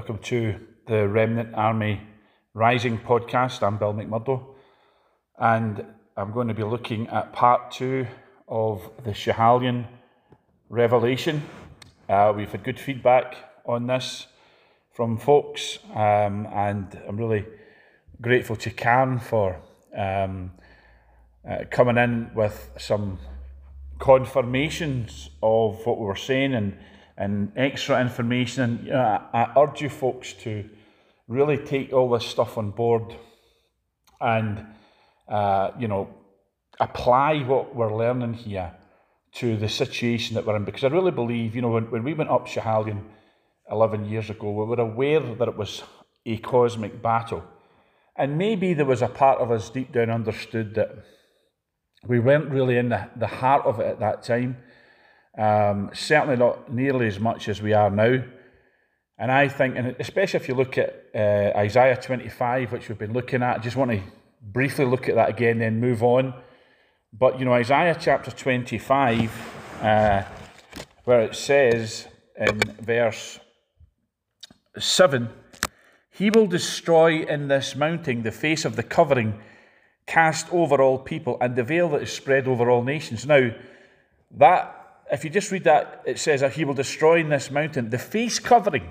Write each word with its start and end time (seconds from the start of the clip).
Welcome 0.00 0.20
to 0.28 0.58
the 0.86 1.06
Remnant 1.06 1.54
Army 1.54 2.00
Rising 2.54 2.98
podcast. 2.98 3.62
I'm 3.62 3.76
Bill 3.76 3.92
McMurdo, 3.92 4.42
and 5.38 5.84
I'm 6.16 6.32
going 6.32 6.48
to 6.48 6.54
be 6.54 6.62
looking 6.62 7.06
at 7.08 7.34
part 7.34 7.70
two 7.70 8.06
of 8.48 8.90
the 9.04 9.10
Schiehallion 9.10 9.86
Revelation. 10.70 11.42
Uh, 12.08 12.32
we've 12.34 12.50
had 12.50 12.64
good 12.64 12.80
feedback 12.80 13.36
on 13.66 13.88
this 13.88 14.26
from 14.94 15.18
folks, 15.18 15.78
um, 15.92 16.48
and 16.50 16.98
I'm 17.06 17.18
really 17.18 17.44
grateful 18.22 18.56
to 18.56 18.70
Karen 18.70 19.18
for 19.18 19.60
um, 19.94 20.52
uh, 21.46 21.64
coming 21.70 21.98
in 21.98 22.30
with 22.34 22.70
some 22.78 23.18
confirmations 23.98 25.28
of 25.42 25.84
what 25.84 25.98
we 25.98 26.06
were 26.06 26.16
saying 26.16 26.54
and 26.54 26.78
and 27.20 27.52
extra 27.54 28.00
information. 28.00 28.62
And 28.62 28.88
know, 28.88 29.20
I, 29.32 29.52
urge 29.56 29.82
you 29.82 29.90
folks 29.90 30.32
to 30.44 30.68
really 31.28 31.58
take 31.58 31.92
all 31.92 32.08
this 32.10 32.26
stuff 32.26 32.58
on 32.58 32.70
board 32.70 33.14
and 34.20 34.66
uh, 35.28 35.70
you 35.78 35.86
know 35.86 36.08
apply 36.80 37.42
what 37.42 37.76
we're 37.76 37.94
learning 37.94 38.34
here 38.34 38.72
to 39.32 39.56
the 39.56 39.68
situation 39.68 40.34
that 40.34 40.46
we're 40.46 40.56
in. 40.56 40.64
Because 40.64 40.82
I 40.82 40.88
really 40.88 41.10
believe, 41.10 41.54
you 41.54 41.62
know, 41.62 41.68
when, 41.68 41.90
when 41.90 42.02
we 42.02 42.14
went 42.14 42.30
up 42.30 42.48
Schiehallion 42.48 43.02
11 43.70 44.06
years 44.06 44.30
ago, 44.30 44.50
we 44.50 44.64
were 44.64 44.80
aware 44.80 45.20
that 45.20 45.46
it 45.46 45.56
was 45.56 45.82
a 46.24 46.38
cosmic 46.38 47.02
battle. 47.02 47.44
And 48.16 48.38
maybe 48.38 48.74
there 48.74 48.86
was 48.86 49.02
a 49.02 49.08
part 49.08 49.40
of 49.40 49.50
us 49.50 49.70
deep 49.70 49.92
down 49.92 50.10
understood 50.10 50.74
that 50.74 50.90
we 52.06 52.18
weren't 52.18 52.50
really 52.50 52.78
in 52.78 52.88
the, 52.88 53.08
the 53.16 53.26
heart 53.26 53.66
of 53.66 53.78
it 53.78 53.86
at 53.86 54.00
that 54.00 54.22
time. 54.22 54.56
Um, 55.36 55.90
certainly 55.92 56.36
not 56.36 56.72
nearly 56.72 57.06
as 57.06 57.20
much 57.20 57.48
as 57.48 57.62
we 57.62 57.72
are 57.72 57.90
now. 57.90 58.22
And 59.18 59.30
I 59.30 59.48
think, 59.48 59.76
and 59.76 59.94
especially 60.00 60.40
if 60.40 60.48
you 60.48 60.54
look 60.54 60.78
at 60.78 61.04
uh, 61.14 61.52
Isaiah 61.56 61.96
25, 61.96 62.72
which 62.72 62.88
we've 62.88 62.98
been 62.98 63.12
looking 63.12 63.42
at, 63.42 63.58
I 63.58 63.60
just 63.60 63.76
want 63.76 63.90
to 63.90 64.00
briefly 64.40 64.86
look 64.86 65.08
at 65.08 65.14
that 65.14 65.28
again, 65.28 65.58
then 65.58 65.78
move 65.78 66.02
on. 66.02 66.34
But, 67.12 67.38
you 67.38 67.44
know, 67.44 67.52
Isaiah 67.52 67.96
chapter 68.00 68.30
25, 68.30 69.82
uh, 69.82 70.22
where 71.04 71.20
it 71.20 71.34
says 71.34 72.08
in 72.36 72.58
verse 72.80 73.38
7 74.78 75.28
He 76.10 76.30
will 76.30 76.46
destroy 76.46 77.22
in 77.22 77.48
this 77.48 77.76
mountain 77.76 78.22
the 78.22 78.32
face 78.32 78.64
of 78.64 78.76
the 78.76 78.82
covering 78.82 79.38
cast 80.06 80.50
over 80.52 80.80
all 80.80 80.98
people 80.98 81.36
and 81.40 81.56
the 81.56 81.62
veil 81.62 81.90
that 81.90 82.02
is 82.02 82.12
spread 82.12 82.48
over 82.48 82.70
all 82.70 82.82
nations. 82.82 83.26
Now, 83.26 83.50
that 84.32 84.79
if 85.10 85.24
you 85.24 85.30
just 85.30 85.50
read 85.50 85.64
that, 85.64 86.02
it 86.06 86.18
says 86.18 86.40
that 86.40 86.52
he 86.52 86.64
will 86.64 86.74
destroy 86.74 87.20
in 87.20 87.28
this 87.28 87.50
mountain 87.50 87.90
the 87.90 87.98
face 87.98 88.38
covering 88.38 88.88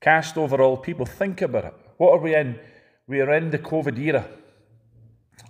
cast 0.00 0.36
over 0.36 0.60
all 0.60 0.76
people. 0.76 1.06
Think 1.06 1.42
about 1.42 1.64
it. 1.64 1.74
What 1.96 2.12
are 2.12 2.18
we 2.18 2.34
in? 2.34 2.58
We 3.06 3.20
are 3.20 3.32
in 3.32 3.50
the 3.50 3.58
COVID 3.58 3.98
era. 3.98 4.28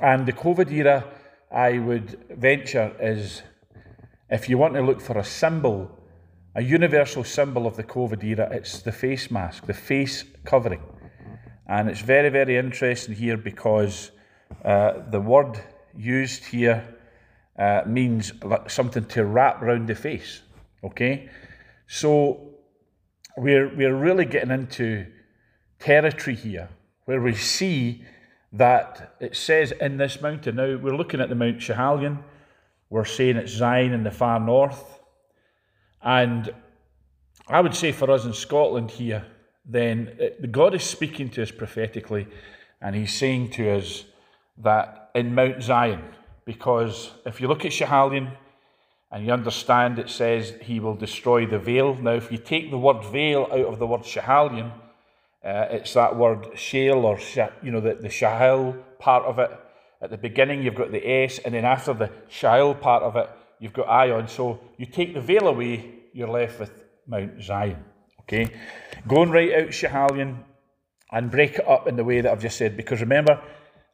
And 0.01 0.27
the 0.27 0.33
COVID 0.33 0.71
era, 0.71 1.05
I 1.51 1.79
would 1.79 2.19
venture, 2.31 2.95
is 3.01 3.43
if 4.31 4.49
you 4.49 4.59
want 4.59 4.75
to 4.75 4.83
look 4.83 5.01
for 5.01 5.19
a 5.19 5.25
symbol, 5.25 5.91
a 6.55 6.63
universal 6.63 7.25
symbol 7.25 7.67
of 7.67 7.77
the 7.77 7.85
COVID 7.85 8.23
era, 8.25 8.49
it's 8.53 8.83
the 8.83 8.93
face 8.93 9.31
mask, 9.31 9.67
the 9.67 9.75
face 9.75 10.25
covering. 10.45 10.83
And 11.69 11.89
it's 11.89 12.01
very, 12.01 12.29
very 12.29 12.57
interesting 12.57 13.15
here 13.15 13.37
because 13.37 14.13
uh, 14.65 15.03
the 15.11 15.21
word 15.21 15.61
used 15.97 16.45
here 16.45 16.96
uh, 17.59 17.83
means 17.87 18.33
something 18.69 19.05
to 19.07 19.25
wrap 19.25 19.63
around 19.63 19.89
the 19.89 19.95
face. 19.95 20.43
Okay, 20.85 21.29
so 21.87 22.51
we're 23.37 23.75
we're 23.75 23.95
really 23.95 24.25
getting 24.25 24.51
into 24.51 25.07
territory 25.79 26.37
here 26.37 26.69
where 27.05 27.21
we 27.21 27.35
see 27.35 28.05
that 28.53 29.15
it 29.21 29.37
says 29.37 29.73
in 29.73 29.97
this 29.97 30.21
mountain. 30.21 30.57
Now 30.57 30.77
we're 30.77 30.97
looking 30.97 31.21
at 31.21 31.29
the 31.29 31.35
Mount 31.35 31.59
Schiehallion. 31.59 32.23
We're 32.91 33.05
saying 33.05 33.37
it's 33.37 33.53
Zion 33.53 33.93
in 33.93 34.05
the 34.05 34.11
far 34.11 34.39
north, 34.39 35.01
and 36.03 36.53
I 37.49 37.61
would 37.61 37.75
say 37.75 37.93
for 37.93 38.11
us 38.11 38.25
in 38.25 38.33
Scotland 38.33 38.91
here, 38.91 39.25
then 39.65 40.15
it, 40.19 40.53
God 40.53 40.75
is 40.75 40.85
speaking 40.85 41.29
to 41.31 41.43
us 41.43 41.51
prophetically, 41.51 42.29
and 42.81 42.95
He's 42.95 43.13
saying 43.13 43.51
to 43.53 43.77
us 43.77 44.05
that 44.59 45.11
in 45.15 45.35
Mount 45.35 45.63
Zion, 45.63 46.03
because 46.47 47.11
if 47.27 47.41
you 47.41 47.49
look 47.49 47.65
at 47.65 47.73
Schiehallion 47.73 48.33
and 49.11 49.27
you 49.27 49.33
understand 49.33 49.99
it 49.99 50.09
says 50.09 50.55
he 50.63 50.81
will 50.81 50.95
destroy 50.95 51.45
the 51.45 51.59
veil. 51.59 51.95
Now, 51.97 52.13
if 52.13 52.33
you 52.33 52.39
take 52.39 52.71
the 52.71 52.79
word 52.79 53.05
veil 53.05 53.49
out 53.51 53.67
of 53.67 53.79
the 53.79 53.87
word 53.87 54.03
Schiehallion, 54.03 54.73
uh, 55.45 55.67
it's 55.71 55.93
that 55.95 56.17
word 56.17 56.49
shale 56.55 57.05
or, 57.05 57.19
you 57.63 57.71
know, 57.71 57.81
the, 57.81 57.95
the 57.95 58.09
shahil 58.09 58.77
part 58.99 59.25
of 59.25 59.39
it. 59.39 59.51
At 60.01 60.11
the 60.11 60.19
beginning, 60.19 60.63
you've 60.63 60.75
got 60.75 60.93
the 60.93 61.07
S, 61.07 61.39
and 61.39 61.55
then 61.55 61.65
after 61.65 61.95
the 61.95 62.11
shahil 62.31 62.81
part 62.81 63.03
of 63.03 63.17
it, 63.17 63.31
you've 63.61 63.73
got 63.73 63.89
ion. 63.89 64.29
So 64.29 64.61
you 64.77 64.87
take 64.87 65.15
the 65.15 65.21
veil 65.21 65.49
away, 65.49 65.95
you're 66.13 66.29
left 66.29 66.61
with 66.61 66.85
Mount 67.07 67.43
Zion. 67.43 67.85
Okay? 68.23 68.53
Go 69.07 69.23
and 69.23 69.33
write 69.33 69.55
out 69.55 69.69
Schiehallion 69.69 70.39
and 71.13 71.31
break 71.31 71.55
it 71.55 71.69
up 71.69 71.87
in 71.87 71.97
the 71.97 72.05
way 72.05 72.21
that 72.21 72.31
I've 72.31 72.43
just 72.43 72.59
said, 72.59 72.77
because 72.77 73.01
remember, 73.01 73.41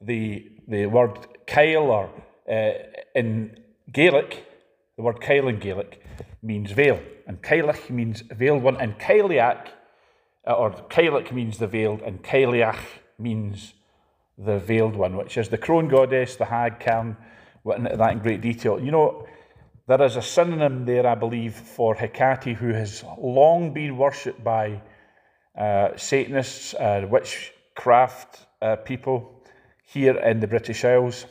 the, 0.01 0.51
the 0.67 0.87
word 0.87 1.19
Kyle 1.47 1.91
or 1.91 2.11
uh, 2.51 2.71
in 3.15 3.59
Gaelic, 3.93 4.45
the 4.97 5.03
word 5.03 5.21
Kyle 5.21 5.49
in 5.49 5.59
Gaelic 5.59 6.03
means 6.43 6.73
veil, 6.73 7.01
and 7.27 7.43
Cailleach 7.43 7.91
means 7.91 8.23
veiled 8.23 8.63
one, 8.63 8.77
and 8.77 8.99
Cailleach, 8.99 9.69
uh, 10.47 10.53
or 10.53 10.71
Cailleach 10.91 11.33
means 11.33 11.59
the 11.59 11.67
veiled, 11.67 12.03
and 12.03 12.23
Cailleach 12.23 12.81
means 13.19 13.75
the 14.37 14.59
veiled 14.59 14.97
one, 14.97 15.17
which 15.17 15.37
is 15.37 15.49
the 15.49 15.59
crone 15.59 15.89
goddess, 15.89 16.37
the 16.37 16.47
hag, 16.47 16.81
Karen, 16.81 17.17
went 17.65 17.85
into 17.85 17.97
that 17.97 18.13
in 18.13 18.19
great 18.19 18.41
detail. 18.41 18.81
You 18.81 18.91
know, 18.91 19.27
there 19.87 20.03
is 20.03 20.17
a 20.17 20.23
synonym 20.23 20.85
there, 20.85 21.07
I 21.07 21.15
believe, 21.15 21.55
for 21.55 21.95
Hecate, 21.95 22.57
who 22.57 22.73
has 22.73 23.05
long 23.19 23.73
been 23.73 23.97
worshipped 23.97 24.43
by 24.43 24.81
uh, 25.57 25.97
Satanists, 25.97 26.75
uh, 26.75 27.07
witchcraft 27.09 28.47
uh, 28.61 28.77
people 28.77 29.43
here 29.85 30.17
in 30.19 30.41
the 30.41 30.47
British 30.47 30.85
Isles 30.85 31.27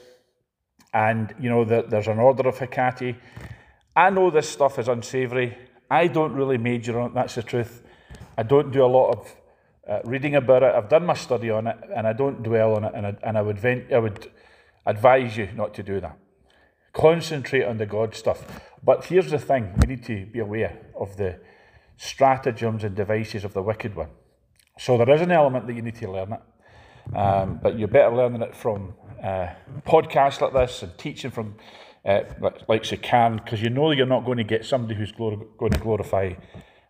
and 0.94 1.34
you 1.40 1.50
know 1.50 1.64
that 1.66 1.90
there's 1.90 2.08
an 2.08 2.20
order 2.20 2.48
of 2.48 2.58
Hecate. 2.60 3.16
I 3.96 4.10
know 4.10 4.30
this 4.30 4.50
stuff 4.50 4.80
is 4.80 4.88
unsavoury. 4.88 5.58
I 5.90 6.08
don't 6.08 6.34
really 6.34 6.58
major 6.58 7.00
on 7.00 7.12
it. 7.12 7.14
That's 7.14 7.36
the 7.36 7.44
truth. 7.44 7.84
I 8.38 8.44
don't 8.44 8.72
do 8.72 8.84
a 8.84 8.88
lot 8.88 9.12
of 9.12 9.36
uh, 9.88 10.00
reading 10.06 10.36
about 10.36 10.64
it. 10.64 10.74
I've 10.74 10.90
done 10.90 11.06
my 11.06 11.14
study 11.14 11.50
on 11.50 11.68
it, 11.68 11.78
and 11.96 12.08
I 12.08 12.14
don't 12.14 12.44
dwell 12.44 12.76
on 12.76 12.86
it. 12.86 12.94
And 12.96 13.08
I, 13.08 13.16
and 13.24 13.38
I 13.38 13.42
would 13.42 13.60
vent, 13.60 13.92
I 13.92 14.00
would 14.00 14.32
advise 14.86 15.38
you 15.38 15.50
not 15.56 15.74
to 15.76 15.84
do 15.84 16.00
that. 16.00 16.18
Concentrate 16.94 17.64
on 17.64 17.78
the 17.78 17.86
God 17.86 18.16
stuff. 18.16 18.62
But 18.84 19.06
here's 19.06 19.32
the 19.32 19.40
thing: 19.40 19.74
we 19.80 19.88
need 19.88 20.04
to 20.06 20.26
be 20.26 20.40
aware 20.40 20.78
of 20.96 21.18
the 21.18 21.40
stratagems 21.98 22.84
and 22.84 22.96
devices 22.96 23.44
of 23.44 23.54
the 23.54 23.62
wicked 23.62 23.96
one. 23.96 24.10
So 24.80 24.98
there 24.98 25.10
is 25.14 25.22
an 25.22 25.32
element 25.32 25.68
that 25.68 25.74
you 25.74 25.82
need 25.82 25.96
to 25.96 26.12
learn 26.12 26.34
it, 26.34 27.16
um, 27.16 27.60
but 27.62 27.78
you're 27.78 27.88
better 27.88 28.16
learning 28.16 28.42
it 28.42 28.56
from 28.56 28.94
uh, 29.24 29.48
podcasts 29.86 30.42
like 30.42 30.54
this 30.54 30.84
and 30.84 30.98
teaching 30.98 31.32
from 31.32 31.56
uh, 32.06 32.22
like 32.68 32.84
can, 33.02 33.38
because 33.38 33.62
you 33.62 33.70
know 33.70 33.92
you're 33.92 34.06
not 34.06 34.26
going 34.26 34.38
to 34.38 34.44
get 34.44 34.66
somebody 34.66 34.96
who's 34.96 35.12
glor- 35.12 35.46
going 35.58 35.72
to 35.72 35.80
glorify 35.80 36.34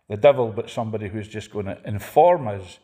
the 0.08 0.16
devil, 0.16 0.52
but 0.54 0.70
somebody 0.70 1.08
who's 1.08 1.28
just 1.28 1.50
going 1.50 1.66
to 1.66 1.78
inform 1.86 2.48
us 2.48 2.78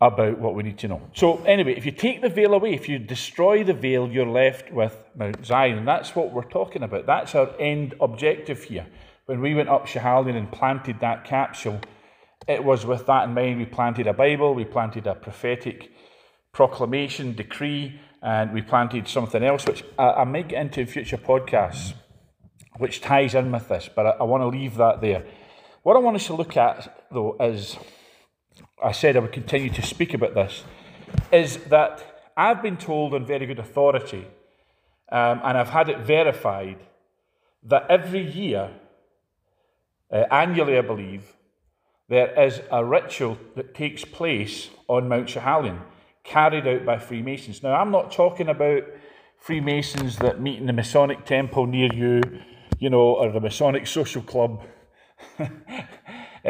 about 0.00 0.38
what 0.38 0.54
we 0.54 0.62
need 0.62 0.78
to 0.78 0.88
know. 0.88 1.02
So, 1.12 1.42
anyway, 1.44 1.74
if 1.76 1.84
you 1.84 1.92
take 1.92 2.22
the 2.22 2.28
veil 2.28 2.54
away, 2.54 2.72
if 2.72 2.88
you 2.88 2.98
destroy 2.98 3.62
the 3.62 3.74
veil, 3.74 4.08
you're 4.08 4.26
left 4.26 4.72
with 4.72 4.96
Mount 5.14 5.44
Zion. 5.44 5.78
And 5.78 5.88
that's 5.88 6.16
what 6.16 6.32
we're 6.32 6.42
talking 6.42 6.82
about. 6.82 7.06
That's 7.06 7.34
our 7.34 7.50
end 7.58 7.94
objective 8.00 8.64
here. 8.64 8.86
When 9.26 9.40
we 9.40 9.54
went 9.54 9.68
up 9.68 9.86
Schiehallion 9.86 10.36
and 10.36 10.50
planted 10.50 11.00
that 11.00 11.24
capsule, 11.24 11.80
it 12.48 12.64
was 12.64 12.86
with 12.86 13.06
that 13.06 13.28
in 13.28 13.34
mind. 13.34 13.58
We 13.58 13.66
planted 13.66 14.06
a 14.06 14.14
Bible, 14.14 14.54
we 14.54 14.64
planted 14.64 15.06
a 15.06 15.14
prophetic 15.14 15.92
proclamation, 16.52 17.34
decree, 17.34 18.00
and 18.22 18.52
we 18.52 18.62
planted 18.62 19.08
something 19.08 19.42
else, 19.42 19.64
which 19.66 19.84
I, 19.98 20.10
I 20.10 20.24
might 20.24 20.48
get 20.48 20.60
into 20.60 20.80
in 20.80 20.86
future 20.86 21.16
podcasts, 21.16 21.94
which 22.78 23.00
ties 23.00 23.34
in 23.34 23.50
with 23.52 23.68
this, 23.68 23.88
but 23.94 24.06
I, 24.06 24.10
I 24.10 24.22
want 24.24 24.42
to 24.42 24.48
leave 24.48 24.76
that 24.76 25.00
there. 25.00 25.24
What 25.82 25.96
I 25.96 26.00
want 26.00 26.16
us 26.16 26.26
to 26.26 26.34
look 26.34 26.56
at, 26.56 27.06
though, 27.10 27.36
is 27.40 27.78
I 28.82 28.92
said 28.92 29.16
I 29.16 29.20
would 29.20 29.32
continue 29.32 29.70
to 29.70 29.82
speak 29.82 30.14
about 30.14 30.34
this, 30.34 30.64
is 31.32 31.56
that 31.68 32.30
I've 32.36 32.62
been 32.62 32.76
told 32.76 33.14
on 33.14 33.24
very 33.24 33.46
good 33.46 33.58
authority, 33.58 34.26
um, 35.10 35.40
and 35.44 35.56
I've 35.56 35.70
had 35.70 35.88
it 35.88 36.00
verified, 36.00 36.78
that 37.62 37.86
every 37.88 38.22
year, 38.22 38.70
uh, 40.10 40.24
annually, 40.30 40.78
I 40.78 40.82
believe, 40.82 41.36
there 42.08 42.38
is 42.38 42.60
a 42.70 42.84
ritual 42.84 43.38
that 43.54 43.74
takes 43.74 44.04
place 44.04 44.70
on 44.88 45.08
Mount 45.08 45.28
Schiehallion 45.28 45.80
carried 46.24 46.66
out 46.66 46.84
by 46.84 46.98
Freemasons. 46.98 47.62
Now, 47.62 47.74
I'm 47.74 47.90
not 47.90 48.12
talking 48.12 48.48
about 48.48 48.82
Freemasons 49.38 50.16
that 50.18 50.40
meet 50.40 50.58
in 50.58 50.66
the 50.66 50.72
Masonic 50.72 51.24
temple 51.24 51.66
near 51.66 51.92
you, 51.92 52.20
you 52.78 52.90
know, 52.90 53.14
or 53.14 53.32
the 53.32 53.40
Masonic 53.40 53.86
social 53.86 54.22
club. 54.22 54.62
uh, 56.44 56.48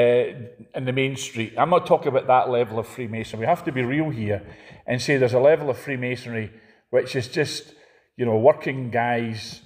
in 0.75 0.85
the 0.85 0.93
main 0.93 1.17
street. 1.17 1.55
I'm 1.57 1.71
not 1.71 1.87
talking 1.87 2.09
about 2.09 2.27
that 2.29 2.49
level 2.49 2.79
of 2.79 2.87
Freemasonry. 2.87 3.41
We 3.41 3.47
have 3.47 3.65
to 3.65 3.73
be 3.73 3.83
real 3.83 4.11
here 4.11 4.43
and 4.87 5.01
say 5.03 5.17
there's 5.17 5.35
a 5.35 5.41
level 5.41 5.71
of 5.71 5.79
Freemasonry 5.79 6.53
which 6.91 7.17
is 7.17 7.29
just, 7.29 7.75
you 8.17 8.25
know, 8.25 8.37
working 8.37 8.91
guys, 8.91 9.63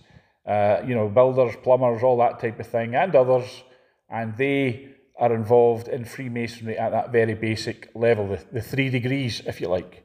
uh, 0.46 0.82
you 0.86 0.94
know, 0.94 1.08
builders, 1.08 1.54
plumbers, 1.62 2.02
all 2.02 2.18
that 2.18 2.38
type 2.38 2.60
of 2.60 2.66
thing, 2.66 2.94
and 2.94 3.14
others, 3.16 3.62
and 4.10 4.36
they 4.36 4.93
are 5.18 5.34
involved 5.34 5.88
in 5.88 6.04
Freemasonry 6.04 6.76
at 6.76 6.90
that 6.90 7.12
very 7.12 7.34
basic 7.34 7.90
level, 7.94 8.28
the, 8.28 8.44
the 8.52 8.62
three 8.62 8.90
degrees, 8.90 9.42
if 9.46 9.60
you 9.60 9.68
like. 9.68 10.04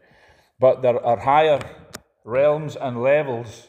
But 0.59 0.81
there 0.81 1.03
are 1.03 1.17
higher 1.17 1.59
realms 2.23 2.75
and 2.75 3.01
levels 3.01 3.67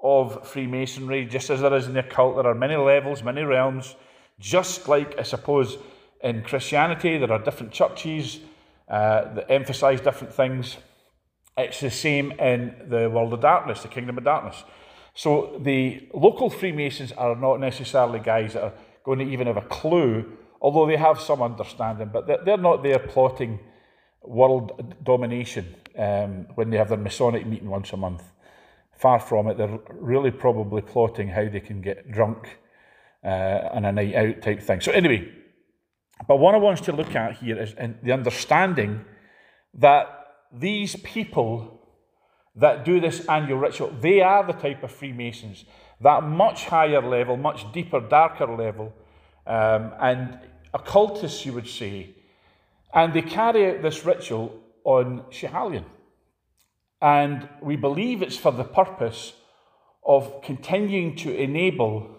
of 0.00 0.46
Freemasonry, 0.46 1.26
just 1.26 1.50
as 1.50 1.60
there 1.60 1.74
is 1.74 1.86
in 1.86 1.94
the 1.94 2.00
occult. 2.00 2.36
There 2.36 2.46
are 2.46 2.54
many 2.54 2.76
levels, 2.76 3.22
many 3.22 3.42
realms, 3.42 3.96
just 4.38 4.88
like 4.88 5.18
I 5.18 5.22
suppose 5.22 5.78
in 6.22 6.42
Christianity, 6.42 7.18
there 7.18 7.32
are 7.32 7.38
different 7.38 7.72
churches 7.72 8.40
uh, 8.88 9.34
that 9.34 9.50
emphasize 9.50 10.00
different 10.00 10.32
things. 10.32 10.76
It's 11.58 11.80
the 11.80 11.90
same 11.90 12.32
in 12.32 12.74
the 12.88 13.08
world 13.10 13.32
of 13.32 13.40
darkness, 13.40 13.82
the 13.82 13.88
kingdom 13.88 14.18
of 14.18 14.24
darkness. 14.24 14.62
So 15.14 15.58
the 15.60 16.06
local 16.12 16.50
Freemasons 16.50 17.12
are 17.12 17.34
not 17.34 17.58
necessarily 17.58 18.20
guys 18.20 18.52
that 18.52 18.62
are 18.62 18.72
going 19.02 19.18
to 19.20 19.24
even 19.24 19.46
have 19.46 19.56
a 19.56 19.62
clue, 19.62 20.36
although 20.60 20.86
they 20.86 20.96
have 20.96 21.20
some 21.20 21.42
understanding, 21.42 22.10
but 22.12 22.26
they're 22.44 22.56
not 22.56 22.82
there 22.82 22.98
plotting 22.98 23.60
world 24.22 24.94
domination 25.04 25.74
um, 25.96 26.46
when 26.54 26.70
they 26.70 26.76
have 26.76 26.88
their 26.88 26.98
Masonic 26.98 27.46
meeting 27.46 27.68
once 27.68 27.92
a 27.92 27.96
month. 27.96 28.22
Far 28.98 29.20
from 29.20 29.48
it, 29.48 29.58
they're 29.58 29.78
really 29.90 30.30
probably 30.30 30.82
plotting 30.82 31.28
how 31.28 31.48
they 31.48 31.60
can 31.60 31.80
get 31.80 32.10
drunk 32.10 32.58
uh, 33.24 33.68
on 33.72 33.84
a 33.84 33.92
night 33.92 34.14
out 34.14 34.42
type 34.42 34.62
thing. 34.62 34.80
So, 34.80 34.92
anyway, 34.92 35.28
but 36.26 36.36
what 36.36 36.54
I 36.54 36.58
want 36.58 36.82
to 36.84 36.92
look 36.92 37.14
at 37.14 37.36
here 37.36 37.60
is 37.60 37.74
the 38.02 38.12
understanding 38.12 39.04
that 39.74 40.06
these 40.52 40.96
people 40.96 41.82
that 42.54 42.84
do 42.84 43.00
this 43.00 43.26
annual 43.26 43.58
ritual, 43.58 43.94
they 44.00 44.22
are 44.22 44.46
the 44.46 44.54
type 44.54 44.82
of 44.82 44.90
Freemasons, 44.90 45.66
that 46.00 46.22
much 46.22 46.64
higher 46.66 47.02
level, 47.02 47.36
much 47.36 47.70
deeper, 47.72 48.00
darker 48.00 48.46
level, 48.46 48.94
um, 49.46 49.92
and 50.00 50.38
occultists, 50.74 51.44
you 51.46 51.52
would 51.52 51.68
say. 51.68 52.14
And 52.94 53.12
they 53.12 53.22
carry 53.22 53.70
out 53.70 53.82
this 53.82 54.04
ritual 54.04 54.58
on 54.84 55.22
Schiehallion. 55.30 55.84
And 57.00 57.48
we 57.60 57.76
believe 57.76 58.22
it's 58.22 58.36
for 58.36 58.52
the 58.52 58.64
purpose 58.64 59.34
of 60.04 60.42
continuing 60.42 61.16
to 61.16 61.34
enable 61.34 62.16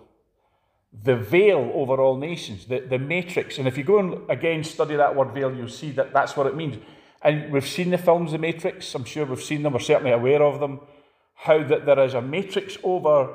the 1.04 1.16
veil 1.16 1.72
over 1.74 2.02
all 2.02 2.18
nations, 2.18 2.66
the, 2.66 2.80
the 2.80 3.00
matrix. 3.00 3.58
And 3.58 3.68
if 3.68 3.78
you 3.78 3.84
go 3.84 4.00
and 4.00 4.30
again 4.30 4.64
study 4.64 4.96
that 4.96 5.16
word 5.16 5.34
veil, 5.34 5.54
you'll 5.54 5.70
see 5.70 5.92
that 5.92 6.14
that's 6.14 6.36
what 6.36 6.48
it 6.48 6.56
means. 6.56 6.78
And 7.22 7.52
we've 7.52 7.68
seen 7.68 7.90
the 7.90 7.98
films 7.98 8.32
The 8.32 8.38
Matrix, 8.38 8.94
I'm 8.94 9.04
sure 9.04 9.26
we've 9.26 9.42
seen 9.42 9.64
them, 9.64 9.74
we're 9.74 9.80
certainly 9.80 10.12
aware 10.12 10.44
of 10.44 10.60
them. 10.60 10.82
How 11.34 11.64
that 11.64 11.86
there 11.86 12.00
is 12.04 12.14
a 12.14 12.22
matrix 12.22 12.78
over 12.84 13.34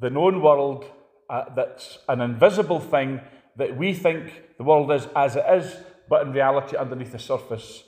the 0.00 0.10
known 0.10 0.42
world 0.42 0.84
uh, 1.30 1.44
that's 1.54 1.98
an 2.08 2.20
invisible 2.20 2.80
thing 2.80 3.20
that 3.56 3.76
we 3.76 3.94
think 3.94 4.42
the 4.58 4.64
world 4.64 4.90
is 4.92 5.06
as 5.14 5.36
it 5.36 5.44
is, 5.50 5.76
but 6.08 6.26
in 6.26 6.32
reality, 6.32 6.76
underneath 6.76 7.12
the 7.12 7.18
surface, 7.18 7.84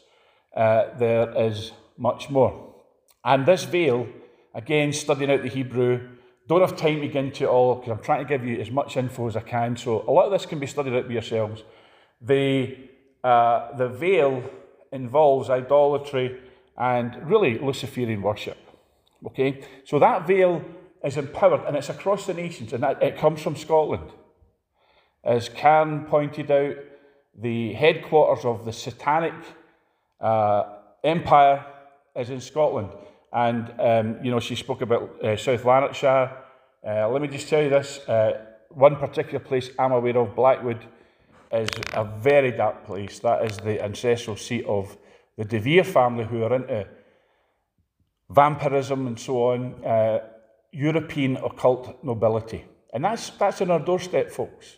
uh, 0.56 0.96
there 0.98 1.30
is 1.36 1.72
much 1.98 2.30
more. 2.30 2.74
And 3.24 3.44
this 3.44 3.64
veil, 3.64 4.06
again, 4.54 4.92
studying 4.92 5.30
out 5.30 5.42
the 5.42 5.48
Hebrew, 5.48 6.08
don't 6.48 6.60
have 6.60 6.76
time 6.76 7.00
to 7.00 7.08
get 7.08 7.24
into 7.24 7.44
it 7.44 7.48
all 7.48 7.74
because 7.74 7.90
I'm 7.90 8.04
trying 8.04 8.24
to 8.24 8.28
give 8.28 8.46
you 8.46 8.60
as 8.60 8.70
much 8.70 8.96
info 8.96 9.26
as 9.28 9.36
I 9.36 9.40
can. 9.40 9.76
So 9.76 10.04
a 10.06 10.10
lot 10.10 10.26
of 10.26 10.32
this 10.32 10.46
can 10.46 10.60
be 10.60 10.66
studied 10.66 10.94
out 10.94 11.06
by 11.06 11.12
yourselves. 11.12 11.64
The, 12.20 12.76
uh, 13.24 13.76
the 13.76 13.88
veil 13.88 14.48
involves 14.92 15.50
idolatry 15.50 16.40
and 16.78 17.28
really 17.28 17.58
Luciferian 17.58 18.22
worship. 18.22 18.58
Okay? 19.26 19.64
So 19.84 19.98
that 19.98 20.26
veil 20.26 20.64
is 21.06 21.16
empowered 21.16 21.62
and 21.66 21.76
it's 21.76 21.88
across 21.88 22.26
the 22.26 22.34
nations 22.34 22.72
and 22.72 22.84
it 22.84 23.16
comes 23.16 23.40
from 23.40 23.56
Scotland. 23.56 24.10
As 25.22 25.48
Karen 25.48 26.04
pointed 26.04 26.50
out, 26.50 26.76
the 27.38 27.72
headquarters 27.74 28.44
of 28.44 28.64
the 28.64 28.72
satanic 28.72 29.34
uh, 30.20 30.64
empire 31.04 31.64
is 32.14 32.30
in 32.30 32.40
Scotland. 32.40 32.90
And, 33.32 33.72
um, 33.78 34.24
you 34.24 34.30
know, 34.30 34.40
she 34.40 34.56
spoke 34.56 34.82
about 34.82 35.22
uh, 35.22 35.36
South 35.36 35.64
Lanarkshire. 35.64 36.32
Uh, 36.86 37.08
let 37.08 37.20
me 37.20 37.28
just 37.28 37.48
tell 37.48 37.62
you 37.62 37.68
this 37.68 37.98
uh, 38.08 38.44
one 38.70 38.96
particular 38.96 39.40
place 39.40 39.70
I'm 39.78 39.92
aware 39.92 40.16
of, 40.16 40.34
Blackwood, 40.34 40.86
is 41.52 41.68
a 41.92 42.04
very 42.04 42.52
dark 42.52 42.84
place. 42.86 43.18
That 43.20 43.44
is 43.44 43.58
the 43.58 43.82
ancestral 43.84 44.36
seat 44.36 44.64
of 44.64 44.96
the 45.36 45.44
De 45.44 45.58
Vere 45.58 45.84
family, 45.84 46.24
who 46.24 46.42
are 46.44 46.54
into 46.54 46.86
vampirism 48.30 49.06
and 49.06 49.18
so 49.18 49.52
on, 49.52 49.84
uh, 49.84 50.20
European 50.72 51.36
occult 51.36 52.02
nobility. 52.04 52.64
And 52.92 53.04
that's, 53.04 53.30
that's 53.30 53.60
on 53.60 53.70
our 53.70 53.80
doorstep, 53.80 54.30
folks. 54.30 54.76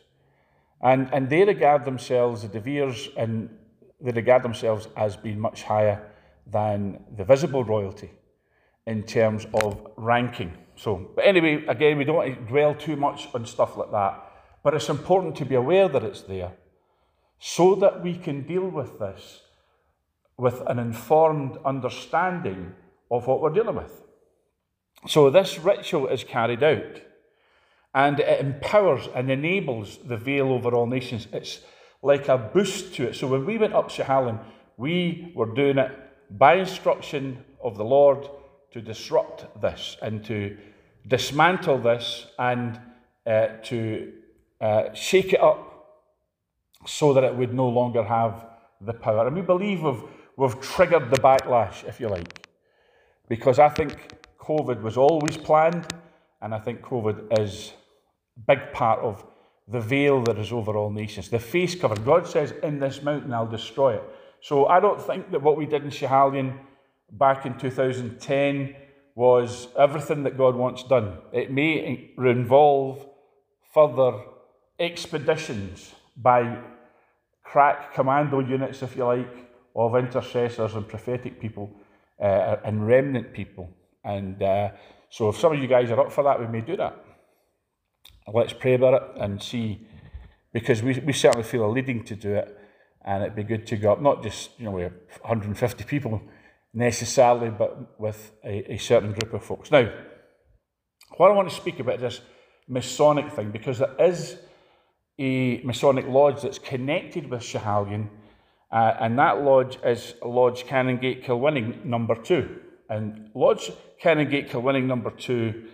And, 0.81 1.09
and 1.13 1.29
they 1.29 1.45
regard 1.45 1.85
themselves, 1.85 2.43
the 2.43 2.49
De 2.49 2.61
Veres, 2.61 3.09
and 3.17 3.51
they 4.01 4.13
regard 4.13 4.43
themselves 4.43 4.89
as 4.97 5.17
being 5.17 5.39
much 5.39 5.65
higher 5.65 6.11
than 6.47 7.03
the 7.17 7.25
visible 7.25 7.65
royalty 7.65 8.11
in 8.87 9.03
terms 9.03 9.47
of 9.55 9.87
ranking. 9.97 10.53
So, 10.77 11.11
but 11.15 11.25
anyway, 11.27 11.65
again, 11.67 11.99
we 11.99 12.05
don't 12.05 12.17
want 12.17 12.35
to 12.35 12.41
dwell 12.43 12.75
too 12.75 12.97
much 12.97 13.29
on 13.35 13.45
stuff 13.45 13.77
like 13.77 13.91
that. 13.91 14.25
But 14.63 14.75
it's 14.75 14.89
important 14.89 15.37
to 15.37 15.45
be 15.45 15.57
aware 15.57 15.89
that 15.89 16.03
it's 16.03 16.23
there 16.23 16.53
so 17.39 17.75
that 17.77 18.03
we 18.03 18.17
can 18.17 18.47
deal 18.47 18.69
with 18.69 18.99
this 18.99 19.43
with 20.37 20.63
an 20.67 20.79
informed 20.79 21.59
understanding 21.65 22.73
of 23.11 23.27
what 23.27 23.41
we're 23.41 23.51
dealing 23.51 23.77
with. 23.77 24.03
So, 25.07 25.31
this 25.31 25.59
ritual 25.59 26.09
is 26.09 26.25
carried 26.25 26.63
out 26.63 27.01
and 27.95 28.21
it 28.21 28.41
empowers 28.41 29.09
and 29.15 29.31
enables 29.31 29.99
the 29.99 30.17
veil 30.17 30.53
over 30.53 30.75
all 30.75 30.87
nations. 30.87 31.29
It's 31.33 31.61
like 32.03 32.29
a 32.29 32.37
boost 32.37 32.95
to 32.95 33.09
it. 33.09 33.15
So, 33.15 33.29
when 33.29 33.47
we 33.47 33.59
went 33.59 33.75
up 33.75 33.91
Schiehallion, 33.91 34.41
we 34.77 35.33
were 35.35 35.55
doing 35.55 35.79
it 35.79 35.93
by 36.31 36.55
instruction 36.55 37.45
of 37.63 37.77
the 37.77 37.85
Lord 37.85 38.29
to 38.73 38.81
disrupt 38.81 39.61
this 39.61 39.97
and 40.03 40.25
to 40.25 40.57
dismantle 41.07 41.79
this 41.79 42.27
and 42.39 42.79
uh, 43.27 43.49
to 43.65 44.13
uh, 44.61 44.93
shake 44.95 45.33
it 45.33 45.41
up 45.41 45.69
so 46.87 47.13
that 47.15 47.25
it 47.25 47.35
would 47.35 47.55
no 47.55 47.69
longer 47.69 48.03
have 48.05 48.47
the 48.81 48.93
power. 48.93 49.27
And 49.27 49.37
we 49.37 49.43
believe 49.43 49.83
we've, 49.83 50.03
we've 50.37 50.61
triggered 50.61 51.11
the 51.11 51.21
backlash, 51.21 51.85
if 51.85 52.01
you 52.01 52.09
like, 52.09 52.47
because 53.29 53.59
I 53.59 53.69
think 53.69 54.18
COVID 54.49 54.81
was 54.81 54.97
always 54.97 55.37
planned, 55.37 55.87
and 56.41 56.55
I 56.55 56.59
think 56.59 56.81
COVID 56.81 57.39
is 57.39 57.73
a 58.39 58.41
big 58.57 58.73
part 58.73 59.01
of 59.01 59.23
the 59.69 59.81
veil 59.81 60.23
that 60.23 60.39
is 60.39 60.53
over 60.53 60.75
all 60.75 60.91
nations, 60.91 61.29
the 61.29 61.39
face 61.39 61.75
cover. 61.75 61.97
God 61.97 62.27
says, 62.27 62.55
In 62.63 62.81
this 62.81 63.03
mountain 63.03 63.35
I'll 63.35 63.47
destroy 63.47 63.97
it. 63.97 64.03
So 64.41 64.67
I 64.67 64.81
don't 64.81 65.01
think 65.01 65.31
that 65.33 65.43
what 65.43 65.59
we 65.59 65.67
did 65.67 65.85
in 65.85 65.91
Schiehallion 65.91 66.59
back 67.13 67.45
in 67.45 67.59
2010 67.59 68.75
was 69.15 69.69
everything 69.79 70.23
that 70.23 70.39
God 70.39 70.55
wants 70.55 70.83
done. 70.85 71.19
It 71.31 71.51
may 71.51 72.09
involve 72.17 73.07
further 73.75 74.13
expeditions 74.79 75.93
by 76.17 76.59
crack 77.43 77.93
commando 77.93 78.41
units, 78.41 78.83
if 78.83 78.97
you 78.97 79.05
like, 79.05 79.51
of 79.77 79.95
intercessors 79.95 80.75
and 80.75 80.89
prophetic 80.89 81.39
people 81.39 81.71
uh, 82.19 82.57
and 82.65 82.87
remnant 82.87 83.35
people. 83.35 83.69
And 84.05 84.43
uh, 84.43 84.71
so, 85.11 85.29
if 85.31 85.39
some 85.39 85.53
of 85.53 85.59
you 85.59 85.69
guys 85.69 85.91
are 85.91 86.01
up 86.01 86.13
for 86.13 86.25
that, 86.25 86.39
we 86.41 86.47
may 86.47 86.61
do 86.61 86.77
that. 86.77 87.05
Let's 88.33 88.53
pray 88.53 88.75
about 88.75 89.03
it 89.03 89.23
and 89.23 89.43
see, 89.43 89.87
because 90.53 90.83
we, 90.83 90.99
we 91.01 91.13
certainly 91.13 91.45
feel 91.47 91.65
a 91.65 91.71
leading 91.71 92.05
to 92.05 92.15
do 92.15 92.35
it, 92.35 92.59
and 93.05 93.23
it'd 93.23 93.37
be 93.37 93.43
good 93.43 93.67
to 93.69 93.77
go 93.77 93.93
up, 93.93 94.03
not 94.03 94.23
just, 94.23 94.51
you 94.59 94.67
know, 94.67 94.71
we 94.73 94.83
have 94.83 94.93
150 95.23 95.85
people 95.85 96.21
necessarily, 96.75 97.51
but 97.51 97.99
with 97.99 98.33
a, 98.45 98.75
a 98.75 98.77
certain 98.77 99.13
group 99.13 99.33
of 99.33 99.43
folks. 99.43 99.71
Now, 99.71 99.91
what 101.17 101.31
I 101.31 101.35
want 101.35 101.49
to 101.49 101.55
speak 101.55 101.81
about 101.81 101.97
is 101.97 102.01
this 102.03 102.21
Masonic 102.69 103.33
thing, 103.33 103.51
because 103.51 103.79
there 103.79 103.95
is 103.99 104.37
a 105.19 105.63
Masonic 105.63 106.07
lodge 106.07 106.43
that's 106.43 106.59
connected 106.59 107.31
with 107.31 107.41
Schiehallion, 107.41 108.09
uh, 108.71 108.95
and 109.01 109.19
that 109.19 109.43
lodge 109.43 109.79
is 109.83 110.15
Lodge 110.23 110.65
Canongate 110.65 111.25
Kilwinning 111.25 111.85
number 111.87 112.15
two. 112.15 112.61
And 112.89 113.31
Lodge 113.35 113.71
Canongate 114.03 114.51
Kilwinning 114.51 114.85
number 114.85 115.11
two, 115.11 115.67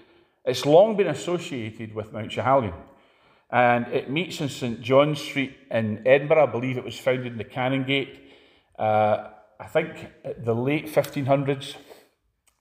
it's 0.44 0.66
long 0.66 0.96
been 0.96 1.06
associated 1.06 1.94
with 1.94 2.12
Mount 2.12 2.30
Schiehallion. 2.30 2.74
And 3.50 3.86
it 3.88 4.10
meets 4.10 4.40
in 4.40 4.48
St 4.48 4.80
John 4.80 5.14
Street 5.14 5.56
in 5.70 6.02
Edinburgh. 6.06 6.48
I 6.48 6.50
believe 6.50 6.76
it 6.76 6.84
was 6.84 6.98
founded 6.98 7.32
in 7.32 7.38
the 7.38 7.44
Canongate. 7.44 8.18
Uh, 8.78 9.28
I 9.60 9.66
think 9.66 10.10
the 10.38 10.54
late 10.54 10.86
1500s, 10.86 11.76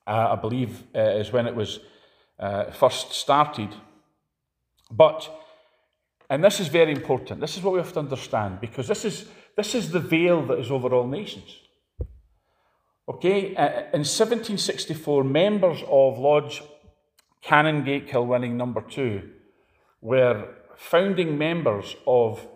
uh, 0.06 0.30
I 0.32 0.36
believe, 0.36 0.84
uh, 0.96 1.00
is 1.00 1.32
when 1.32 1.48
it 1.48 1.56
was 1.56 1.80
uh, 2.40 2.66
first 2.72 3.14
started. 3.14 3.70
But 4.92 5.30
And 6.34 6.44
this 6.44 6.60
is 6.60 6.68
very 6.68 6.92
important. 6.92 7.42
This 7.42 7.58
is 7.58 7.64
what 7.64 7.74
we 7.74 7.80
have 7.80 7.94
to 7.94 8.00
understand 8.00 8.60
because 8.60 8.88
this 8.88 9.06
is, 9.06 9.26
this 9.56 9.76
is 9.76 9.92
the 9.92 10.00
veil 10.00 10.42
that 10.48 10.58
is 10.58 10.72
over 10.72 10.94
all 10.94 11.08
nations. 11.08 11.60
Okay, 13.06 13.54
uh, 13.56 13.68
in 13.92 14.06
1764, 14.06 15.26
members 15.26 15.84
of 15.90 16.18
Lodge 16.18 16.64
Canongate 17.44 18.08
Kilwinning 18.08 18.54
number 18.54 18.80
two 18.80 19.30
were 20.00 20.48
founding 20.78 21.38
members 21.38 21.98
of 22.08 22.48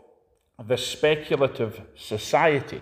the 0.65 0.77
Speculative 0.77 1.81
Society, 1.95 2.81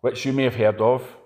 which 0.00 0.26
you 0.26 0.32
may 0.32 0.42
have 0.42 0.56
heard 0.56 0.80
of. 0.80 1.16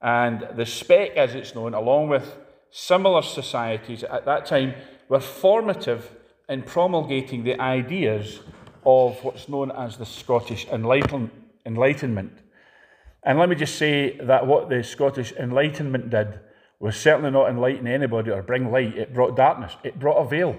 And 0.00 0.46
the 0.54 0.64
Spec, 0.64 1.16
as 1.16 1.34
it's 1.34 1.56
known, 1.56 1.74
along 1.74 2.10
with 2.10 2.36
similar 2.70 3.22
societies 3.22 4.04
at 4.04 4.24
that 4.26 4.46
time, 4.46 4.74
were 5.08 5.18
formative 5.18 6.08
in 6.48 6.62
promulgating 6.62 7.42
the 7.42 7.60
ideas 7.60 8.38
of 8.86 9.22
what's 9.24 9.48
known 9.48 9.72
as 9.72 9.96
the 9.96 10.06
Scottish 10.06 10.68
Enlightenment. 10.68 12.38
And 13.22 13.38
let 13.38 13.48
me 13.48 13.56
just 13.56 13.76
say 13.76 14.16
that 14.18 14.46
what 14.46 14.68
the 14.68 14.82
Scottish 14.82 15.32
Enlightenment 15.32 16.10
did 16.10 16.40
was 16.78 16.96
certainly 16.96 17.30
not 17.30 17.50
enlighten 17.50 17.86
anybody 17.86 18.30
or 18.30 18.42
bring 18.42 18.70
light, 18.70 18.96
it 18.96 19.12
brought 19.12 19.36
darkness, 19.36 19.76
it 19.84 19.98
brought 19.98 20.24
a 20.24 20.28
veil. 20.28 20.56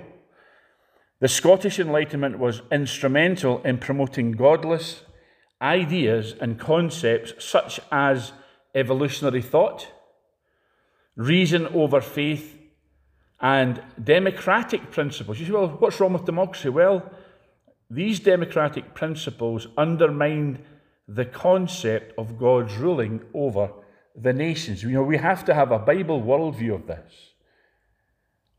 The 1.19 1.27
Scottish 1.27 1.79
Enlightenment 1.79 2.37
was 2.37 2.61
instrumental 2.71 3.61
in 3.63 3.79
promoting 3.79 4.31
godless 4.31 5.01
ideas 5.61 6.35
and 6.39 6.59
concepts 6.59 7.43
such 7.43 7.79
as 7.91 8.33
evolutionary 8.73 9.41
thought, 9.41 9.87
reason 11.15 11.67
over 11.67 12.01
faith, 12.01 12.59
and 13.39 13.81
democratic 14.03 14.91
principles. 14.91 15.39
You 15.39 15.47
say, 15.47 15.51
well, 15.51 15.67
what's 15.67 15.99
wrong 15.99 16.13
with 16.13 16.25
democracy? 16.25 16.69
Well, 16.69 17.11
these 17.89 18.19
democratic 18.19 18.93
principles 18.93 19.67
undermined 19.77 20.59
the 21.13 21.25
concept 21.25 22.13
of 22.17 22.37
God's 22.37 22.75
ruling 22.77 23.21
over 23.33 23.71
the 24.15 24.33
nations. 24.33 24.83
You 24.83 24.91
know, 24.91 25.03
we 25.03 25.17
have 25.17 25.43
to 25.45 25.53
have 25.53 25.71
a 25.71 25.79
Bible 25.79 26.21
worldview 26.21 26.75
of 26.75 26.87
this, 26.87 27.33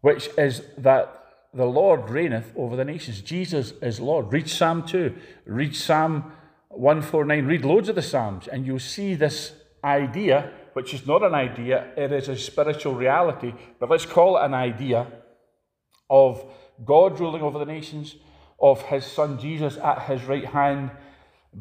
which 0.01 0.29
is 0.37 0.63
that 0.79 1.19
the 1.55 1.67
Lord 1.67 2.09
reigneth 2.11 2.53
over 2.57 2.77
the 2.77 2.85
nations. 2.85 3.21
Jesus 3.21 3.73
is 3.83 4.01
Lord. 4.01 4.33
Read 4.33 4.49
Psalm 4.49 4.87
2, 4.87 5.15
read 5.47 5.77
Psalm 5.77 6.33
149, 6.69 7.47
read 7.47 7.65
loads 7.65 7.89
of 7.89 7.95
the 7.95 8.03
Psalms, 8.03 8.49
and 8.49 8.67
you'll 8.67 8.79
see 8.79 9.15
this 9.15 9.53
idea, 9.85 10.51
which 10.73 10.95
is 10.95 11.07
not 11.07 11.23
an 11.23 11.35
idea, 11.35 11.93
it 11.97 12.13
is 12.13 12.29
a 12.29 12.37
spiritual 12.37 12.95
reality, 12.95 13.53
but 13.79 13.91
let's 13.91 14.07
call 14.07 14.39
it 14.39 14.45
an 14.45 14.55
idea 14.55 15.07
of 16.09 16.45
God 16.85 17.21
ruling 17.21 17.43
over 17.43 17.59
the 17.59 17.67
nations, 17.67 18.17
of 18.61 18.81
his 18.83 19.05
son 19.05 19.39
Jesus 19.39 19.77
at 19.77 20.03
his 20.03 20.23
right 20.25 20.47
hand, 20.47 20.91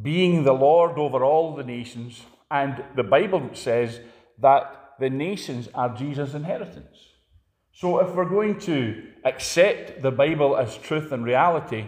being 0.01 0.43
the 0.43 0.53
Lord 0.53 0.97
over 0.97 1.23
all 1.23 1.55
the 1.55 1.63
nations. 1.63 2.21
And 2.49 2.83
the 2.95 3.03
Bible 3.03 3.49
says 3.53 3.99
that 4.39 4.95
the 4.99 5.09
nations 5.09 5.67
are 5.73 5.95
Jesus' 5.95 6.33
inheritance. 6.33 6.97
So 7.73 7.99
if 7.99 8.13
we're 8.13 8.29
going 8.29 8.59
to 8.61 9.03
accept 9.23 10.01
the 10.01 10.11
Bible 10.11 10.57
as 10.57 10.77
truth 10.77 11.11
and 11.11 11.25
reality, 11.25 11.85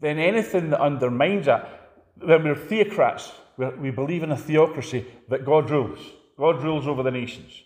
then 0.00 0.18
anything 0.18 0.70
that 0.70 0.80
undermines 0.80 1.46
that, 1.46 1.90
then 2.16 2.44
we're 2.44 2.54
theocrats. 2.54 3.32
We 3.56 3.90
believe 3.90 4.22
in 4.22 4.32
a 4.32 4.36
theocracy 4.36 5.06
that 5.28 5.44
God 5.44 5.70
rules. 5.70 6.00
God 6.38 6.62
rules 6.62 6.86
over 6.86 7.02
the 7.02 7.10
nations. 7.10 7.62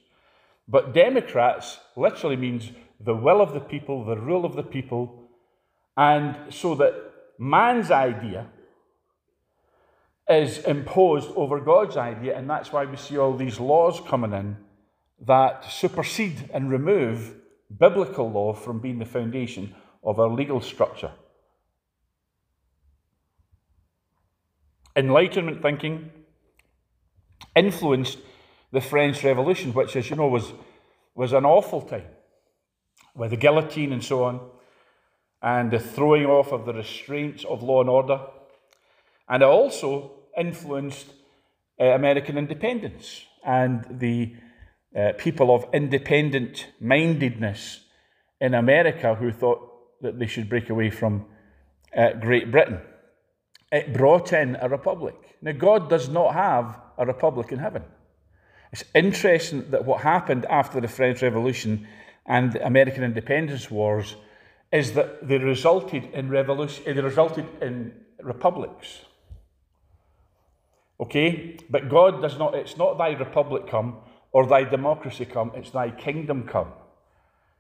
But 0.67 0.95
Democrats 0.95 1.79
literally 1.97 2.37
means 2.37 2.71
the 2.99 3.15
will 3.15 3.41
of 3.41 3.53
the 3.53 3.61
people, 3.61 4.05
the 4.05 4.17
rule 4.17 4.45
of 4.45 4.55
the 4.55 4.63
people, 4.63 5.29
and 5.97 6.37
so 6.53 6.75
that 6.77 6.95
man's 7.39 7.91
idea 7.91 8.47
is 10.33 10.59
imposed 10.59 11.31
over 11.37 11.61
God's 11.61 11.97
idea, 11.97 12.37
and 12.37 12.49
that's 12.49 12.73
why 12.73 12.85
we 12.85 12.97
see 12.97 13.19
all 13.19 13.37
these 13.37 13.61
laws 13.61 14.01
coming 14.07 14.33
in 14.33 14.57
that 15.27 15.65
supersede 15.65 16.51
and 16.53 16.71
remove 16.71 17.35
biblical 17.79 18.31
law 18.31 18.53
from 18.53 18.81
being 18.81 18.99
the 18.99 19.05
foundation 19.05 19.75
of 20.03 20.19
our 20.19 20.29
legal 20.29 20.61
structure. 20.61 21.13
Enlightenment 24.95 25.63
thinking 25.63 26.11
influenced 27.57 28.19
the 28.73 28.81
French 28.81 29.23
Revolution, 29.25 29.73
which, 29.73 29.97
as 29.97 30.11
you 30.11 30.17
know, 30.17 30.29
was, 30.29 30.53
was 31.15 31.33
an 31.33 31.45
awful 31.45 31.83
time 31.83 32.05
with 33.15 33.31
the 33.31 33.37
guillotine 33.37 33.93
and 33.93 34.03
so 34.03 34.25
on, 34.25 34.41
and 35.43 35.71
the 35.71 35.79
throwing 35.79 36.27
off 36.27 36.53
of 36.53 36.67
the 36.67 36.73
restraints 36.73 37.45
of 37.45 37.63
law 37.63 37.81
and 37.81 37.91
order. 37.91 38.21
And 39.29 39.43
it 39.43 39.47
also 39.47 40.22
influenced 40.37 41.07
uh, 41.81 41.85
American 41.85 42.39
independence 42.39 43.25
and 43.45 43.85
the 43.91 44.35
uh, 44.97 45.13
people 45.19 45.55
of 45.55 45.65
independent 45.73 46.69
mindedness 46.81 47.81
in 48.41 48.55
America 48.55 49.15
who 49.15 49.33
thought 49.33 49.61
that 50.01 50.19
they 50.19 50.27
should 50.27 50.49
break 50.49 50.69
away 50.69 50.91
from 50.91 51.27
uh, 51.97 52.13
Great 52.15 52.51
Britain. 52.51 52.81
It 53.71 53.95
brought 53.95 54.33
in 54.33 54.57
a 54.61 54.69
republic. 54.69 55.15
Now, 55.41 55.53
God 55.53 55.89
does 55.89 56.09
not 56.09 56.35
have 56.35 56.79
a 56.99 57.07
republic 57.07 57.53
in 57.53 57.59
heaven. 57.59 57.85
It's 58.73 58.85
interesting 58.95 59.71
that 59.71 59.85
what 59.85 60.03
happened 60.03 60.45
after 60.47 60.81
the 60.81 60.89
French 60.89 61.23
Revolution 61.23 61.87
and 62.27 62.53
the 62.53 62.67
American 62.67 63.03
independence 63.03 63.71
wars 63.71 64.17
is 64.73 64.93
that 64.93 65.27
they 65.27 65.39
resulted 65.39 66.05
in 66.15 66.31
revolution, 66.31 66.85
they 66.85 67.01
resulted 67.01 67.47
in 67.61 67.93
republics. 68.23 69.03
Okay? 71.03 71.57
But 71.69 71.89
God 71.89 72.23
does 72.23 72.39
not, 72.39 72.55
it's 72.55 72.77
not 72.77 72.97
thy 72.97 73.11
republic 73.11 73.67
come 73.67 73.97
or 74.31 74.47
thy 74.47 74.65
democracy 74.65 75.25
come, 75.27 75.51
it's 75.55 75.71
thy 75.71 75.91
kingdom 75.91 76.45
come. 76.45 76.69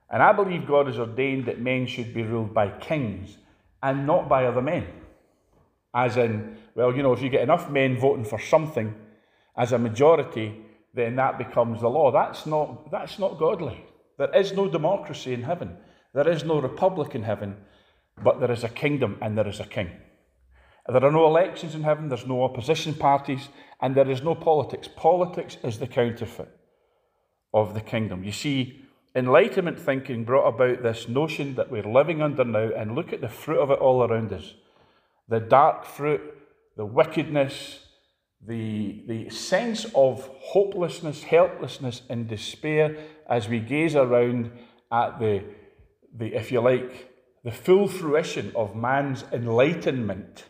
And 0.08 0.22
I 0.22 0.32
believe 0.32 0.66
God 0.66 0.86
has 0.86 0.98
ordained 0.98 1.46
that 1.46 1.60
men 1.60 1.86
should 1.86 2.14
be 2.14 2.22
ruled 2.22 2.54
by 2.54 2.68
kings 2.68 3.36
and 3.82 4.06
not 4.06 4.28
by 4.28 4.46
other 4.46 4.62
men. 4.62 4.86
As 5.92 6.16
in, 6.16 6.56
well, 6.74 6.94
you 6.94 7.02
know, 7.02 7.12
if 7.12 7.20
you 7.20 7.28
get 7.28 7.42
enough 7.42 7.68
men 7.68 7.98
voting 7.98 8.24
for 8.24 8.38
something 8.38 8.94
as 9.56 9.72
a 9.72 9.78
majority, 9.78 10.54
then 10.94 11.16
that 11.16 11.36
becomes 11.36 11.80
the 11.80 11.90
law. 11.90 12.12
That's 12.12 12.46
not, 12.46 12.90
that's 12.90 13.18
not 13.18 13.38
godly. 13.38 13.84
There 14.18 14.34
is 14.34 14.52
no 14.52 14.68
democracy 14.68 15.34
in 15.34 15.42
heaven, 15.42 15.76
there 16.14 16.28
is 16.28 16.44
no 16.44 16.60
republic 16.60 17.14
in 17.14 17.22
heaven, 17.22 17.56
but 18.22 18.38
there 18.38 18.52
is 18.52 18.64
a 18.64 18.68
kingdom 18.68 19.18
and 19.20 19.36
there 19.36 19.48
is 19.48 19.60
a 19.60 19.64
king. 19.64 19.90
There 20.88 21.04
are 21.04 21.12
no 21.12 21.26
elections 21.26 21.74
in 21.74 21.82
heaven, 21.84 22.08
there's 22.08 22.26
no 22.26 22.42
opposition 22.42 22.94
parties, 22.94 23.48
and 23.80 23.94
there 23.94 24.10
is 24.10 24.22
no 24.22 24.34
politics. 24.34 24.88
Politics 24.88 25.56
is 25.62 25.78
the 25.78 25.86
counterfeit 25.86 26.48
of 27.54 27.74
the 27.74 27.80
kingdom. 27.80 28.24
You 28.24 28.32
see, 28.32 28.82
Enlightenment 29.14 29.78
thinking 29.78 30.24
brought 30.24 30.48
about 30.48 30.82
this 30.82 31.06
notion 31.06 31.54
that 31.56 31.70
we're 31.70 31.82
living 31.82 32.22
under 32.22 32.44
now, 32.44 32.70
and 32.76 32.94
look 32.94 33.12
at 33.12 33.20
the 33.20 33.28
fruit 33.28 33.60
of 33.60 33.70
it 33.70 33.78
all 33.78 34.02
around 34.04 34.32
us 34.32 34.54
the 35.28 35.40
dark 35.40 35.84
fruit, 35.84 36.20
the 36.76 36.84
wickedness, 36.84 37.86
the, 38.46 39.02
the 39.06 39.30
sense 39.30 39.86
of 39.94 40.28
hopelessness, 40.40 41.22
helplessness, 41.22 42.02
and 42.08 42.28
despair 42.28 42.96
as 43.30 43.48
we 43.48 43.60
gaze 43.60 43.94
around 43.94 44.50
at 44.90 45.18
the, 45.18 45.44
the 46.14 46.34
if 46.34 46.50
you 46.50 46.60
like, 46.60 47.10
the 47.44 47.52
full 47.52 47.88
fruition 47.88 48.52
of 48.54 48.74
man's 48.74 49.24
enlightenment. 49.32 50.44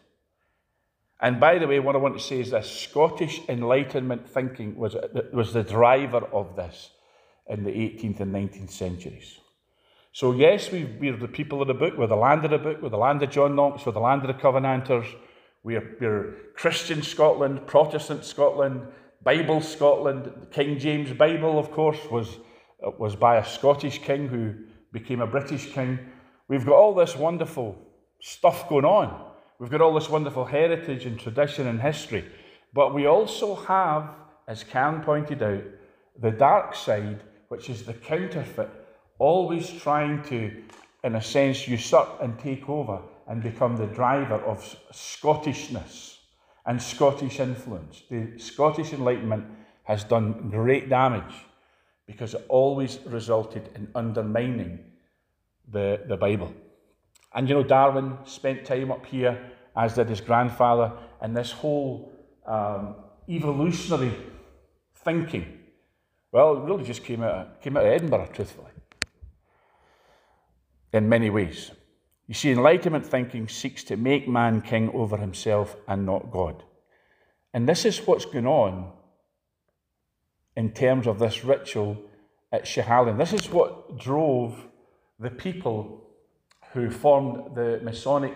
And 1.22 1.38
by 1.38 1.58
the 1.58 1.68
way, 1.68 1.78
what 1.78 1.94
I 1.94 1.98
want 1.98 2.18
to 2.18 2.22
say 2.22 2.40
is 2.40 2.50
this 2.50 2.68
Scottish 2.68 3.40
Enlightenment 3.48 4.28
thinking 4.28 4.76
was, 4.76 4.96
was 5.32 5.52
the 5.52 5.62
driver 5.62 6.26
of 6.32 6.56
this 6.56 6.90
in 7.48 7.62
the 7.62 7.70
18th 7.70 8.20
and 8.20 8.34
19th 8.34 8.70
centuries. 8.70 9.38
So, 10.12 10.32
yes, 10.32 10.72
we, 10.72 10.84
we're 10.84 11.16
the 11.16 11.28
people 11.28 11.62
of 11.62 11.68
the 11.68 11.74
book, 11.74 11.96
we're 11.96 12.08
the 12.08 12.16
land 12.16 12.44
of 12.44 12.50
the 12.50 12.58
book, 12.58 12.82
we're 12.82 12.88
the 12.88 12.98
land 12.98 13.22
of 13.22 13.30
John 13.30 13.54
Knox, 13.54 13.86
we're 13.86 13.92
the 13.92 14.00
land 14.00 14.22
of 14.22 14.26
the 14.26 14.42
Covenanters, 14.42 15.06
we're, 15.62 15.96
we're 16.00 16.34
Christian 16.56 17.02
Scotland, 17.02 17.68
Protestant 17.68 18.24
Scotland, 18.24 18.82
Bible 19.22 19.60
Scotland. 19.60 20.24
The 20.24 20.46
King 20.46 20.78
James 20.78 21.12
Bible, 21.12 21.56
of 21.56 21.70
course, 21.70 21.98
was, 22.10 22.36
was 22.98 23.14
by 23.14 23.36
a 23.36 23.44
Scottish 23.44 24.02
king 24.02 24.26
who 24.26 24.54
became 24.92 25.20
a 25.20 25.26
British 25.26 25.72
king. 25.72 26.00
We've 26.48 26.66
got 26.66 26.74
all 26.74 26.94
this 26.94 27.16
wonderful 27.16 27.78
stuff 28.20 28.68
going 28.68 28.84
on. 28.84 29.31
We've 29.62 29.70
got 29.70 29.80
all 29.80 29.94
this 29.94 30.10
wonderful 30.10 30.44
heritage 30.44 31.06
and 31.06 31.16
tradition 31.16 31.68
and 31.68 31.80
history. 31.80 32.24
But 32.72 32.92
we 32.92 33.06
also 33.06 33.54
have, 33.54 34.10
as 34.48 34.64
Cam 34.64 35.02
pointed 35.02 35.40
out, 35.40 35.62
the 36.20 36.32
dark 36.32 36.74
side 36.74 37.20
which 37.46 37.70
is 37.70 37.84
the 37.84 37.94
counterfeit, 37.94 38.68
always 39.20 39.70
trying 39.70 40.24
to, 40.24 40.50
in 41.04 41.14
a 41.14 41.22
sense, 41.22 41.68
usurp 41.68 42.20
and 42.20 42.36
take 42.40 42.68
over 42.68 43.02
and 43.28 43.40
become 43.40 43.76
the 43.76 43.86
driver 43.86 44.42
of 44.44 44.58
Scottishness 44.90 46.16
and 46.66 46.82
Scottish 46.82 47.38
influence. 47.38 48.02
The 48.10 48.36
Scottish 48.38 48.92
Enlightenment 48.92 49.44
has 49.84 50.02
done 50.02 50.50
great 50.50 50.88
damage 50.88 51.36
because 52.08 52.34
it 52.34 52.44
always 52.48 52.98
resulted 53.06 53.68
in 53.76 53.86
undermining 53.94 54.80
the, 55.70 56.00
the 56.08 56.16
Bible. 56.16 56.52
And 57.34 57.48
you 57.48 57.54
know, 57.54 57.62
Darwin 57.62 58.18
spent 58.24 58.64
time 58.64 58.90
up 58.90 59.06
here, 59.06 59.50
as 59.76 59.94
did 59.94 60.08
his 60.08 60.20
grandfather, 60.20 60.92
and 61.20 61.36
this 61.36 61.52
whole 61.52 62.12
um, 62.46 62.96
evolutionary 63.28 64.14
thinking. 64.96 65.60
Well, 66.30 66.56
it 66.56 66.60
really 66.64 66.84
just 66.84 67.04
came 67.04 67.22
out, 67.22 67.34
of, 67.34 67.60
came 67.60 67.76
out 67.76 67.84
of 67.84 67.92
Edinburgh, 67.92 68.30
truthfully, 68.32 68.70
in 70.92 71.08
many 71.08 71.30
ways. 71.30 71.70
You 72.26 72.34
see, 72.34 72.52
Enlightenment 72.52 73.04
thinking 73.04 73.48
seeks 73.48 73.84
to 73.84 73.96
make 73.96 74.28
man 74.28 74.62
king 74.62 74.90
over 74.94 75.16
himself 75.16 75.76
and 75.88 76.06
not 76.06 76.30
God. 76.30 76.62
And 77.52 77.68
this 77.68 77.84
is 77.84 77.98
what's 78.06 78.24
going 78.24 78.46
on 78.46 78.92
in 80.56 80.72
terms 80.72 81.06
of 81.06 81.18
this 81.18 81.44
ritual 81.44 81.98
at 82.50 82.64
Schiehallion. 82.64 83.18
This 83.18 83.32
is 83.32 83.50
what 83.50 83.98
drove 83.98 84.66
the 85.18 85.30
people 85.30 86.02
who 86.72 86.90
formed 86.90 87.54
the 87.54 87.80
Masonic 87.82 88.34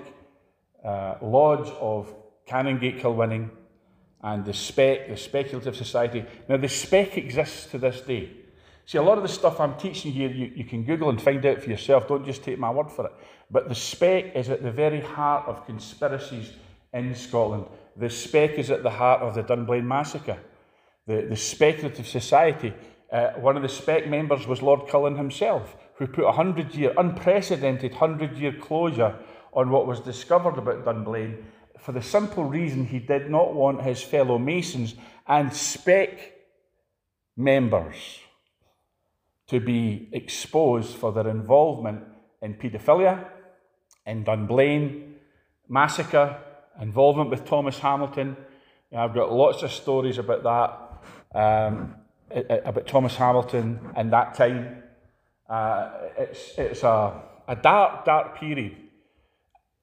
uh, 0.84 1.14
Lodge 1.22 1.68
of 1.80 2.14
Canongate 2.48 3.00
Kilwinning 3.00 3.50
and 4.22 4.44
the 4.44 4.52
SPEC, 4.52 5.08
the 5.08 5.16
Speculative 5.16 5.76
Society. 5.76 6.24
Now, 6.48 6.56
the 6.56 6.66
SPEC 6.66 7.16
exists 7.16 7.66
to 7.66 7.78
this 7.78 8.00
day. 8.00 8.30
See, 8.84 8.98
a 8.98 9.02
lot 9.02 9.18
of 9.18 9.22
the 9.22 9.28
stuff 9.28 9.58
I'm 9.58 9.76
teaching 9.76 10.12
here, 10.12 10.30
you, 10.30 10.52
you 10.54 10.64
can 10.64 10.84
Google 10.84 11.10
and 11.10 11.20
find 11.20 11.44
out 11.44 11.60
for 11.62 11.70
yourself. 11.70 12.06
Don't 12.06 12.24
just 12.24 12.44
take 12.44 12.58
my 12.58 12.70
word 12.70 12.90
for 12.90 13.06
it. 13.06 13.12
But 13.50 13.68
the 13.68 13.74
SPEC 13.74 14.36
is 14.36 14.48
at 14.48 14.62
the 14.62 14.70
very 14.70 15.00
heart 15.00 15.48
of 15.48 15.66
conspiracies 15.66 16.52
in 16.92 17.14
Scotland. 17.14 17.66
The 17.96 18.06
SPEC 18.06 18.54
is 18.54 18.70
at 18.70 18.82
the 18.82 18.90
heart 18.90 19.22
of 19.22 19.34
the 19.34 19.42
Dunblane 19.42 19.86
massacre. 19.86 20.38
The, 21.06 21.26
the 21.28 21.36
Speculative 21.36 22.06
Society, 22.06 22.74
uh, 23.12 23.30
one 23.32 23.56
of 23.56 23.62
the 23.62 23.68
SPEC 23.68 24.08
members 24.08 24.46
was 24.46 24.62
Lord 24.62 24.88
Cullen 24.88 25.16
himself, 25.16 25.76
who 25.98 26.06
put 26.06 26.22
a 26.22 26.26
100 26.26 26.74
year, 26.74 26.92
unprecedented 26.96 27.92
100 27.92 28.36
year 28.36 28.52
closure 28.52 29.16
on 29.52 29.70
what 29.70 29.86
was 29.86 30.00
discovered 30.00 30.58
about 30.58 30.84
Dunblane 30.84 31.44
for 31.78 31.92
the 31.92 32.02
simple 32.02 32.44
reason 32.44 32.86
he 32.86 32.98
did 32.98 33.30
not 33.30 33.54
want 33.54 33.82
his 33.82 34.02
fellow 34.02 34.38
Masons 34.38 34.94
and 35.26 35.50
SPEC 35.50 36.18
members 37.36 38.18
to 39.48 39.60
be 39.60 40.08
exposed 40.12 40.96
for 40.96 41.12
their 41.12 41.28
involvement 41.28 42.02
in 42.42 42.54
paedophilia, 42.54 43.28
in 44.06 44.24
Dunblane 44.24 45.14
massacre, 45.68 46.38
involvement 46.80 47.30
with 47.30 47.44
Thomas 47.44 47.78
Hamilton. 47.78 48.36
I've 48.96 49.14
got 49.14 49.32
lots 49.32 49.62
of 49.62 49.72
stories 49.72 50.18
about 50.18 50.42
that, 50.42 51.38
um, 51.38 51.94
about 52.30 52.86
Thomas 52.86 53.16
Hamilton 53.16 53.92
and 53.96 54.12
that 54.12 54.34
time. 54.34 54.82
Uh, 55.48 55.90
it's 56.18 56.58
it's 56.58 56.82
a, 56.82 57.22
a 57.48 57.56
dark, 57.56 58.04
dark 58.04 58.38
period, 58.38 58.76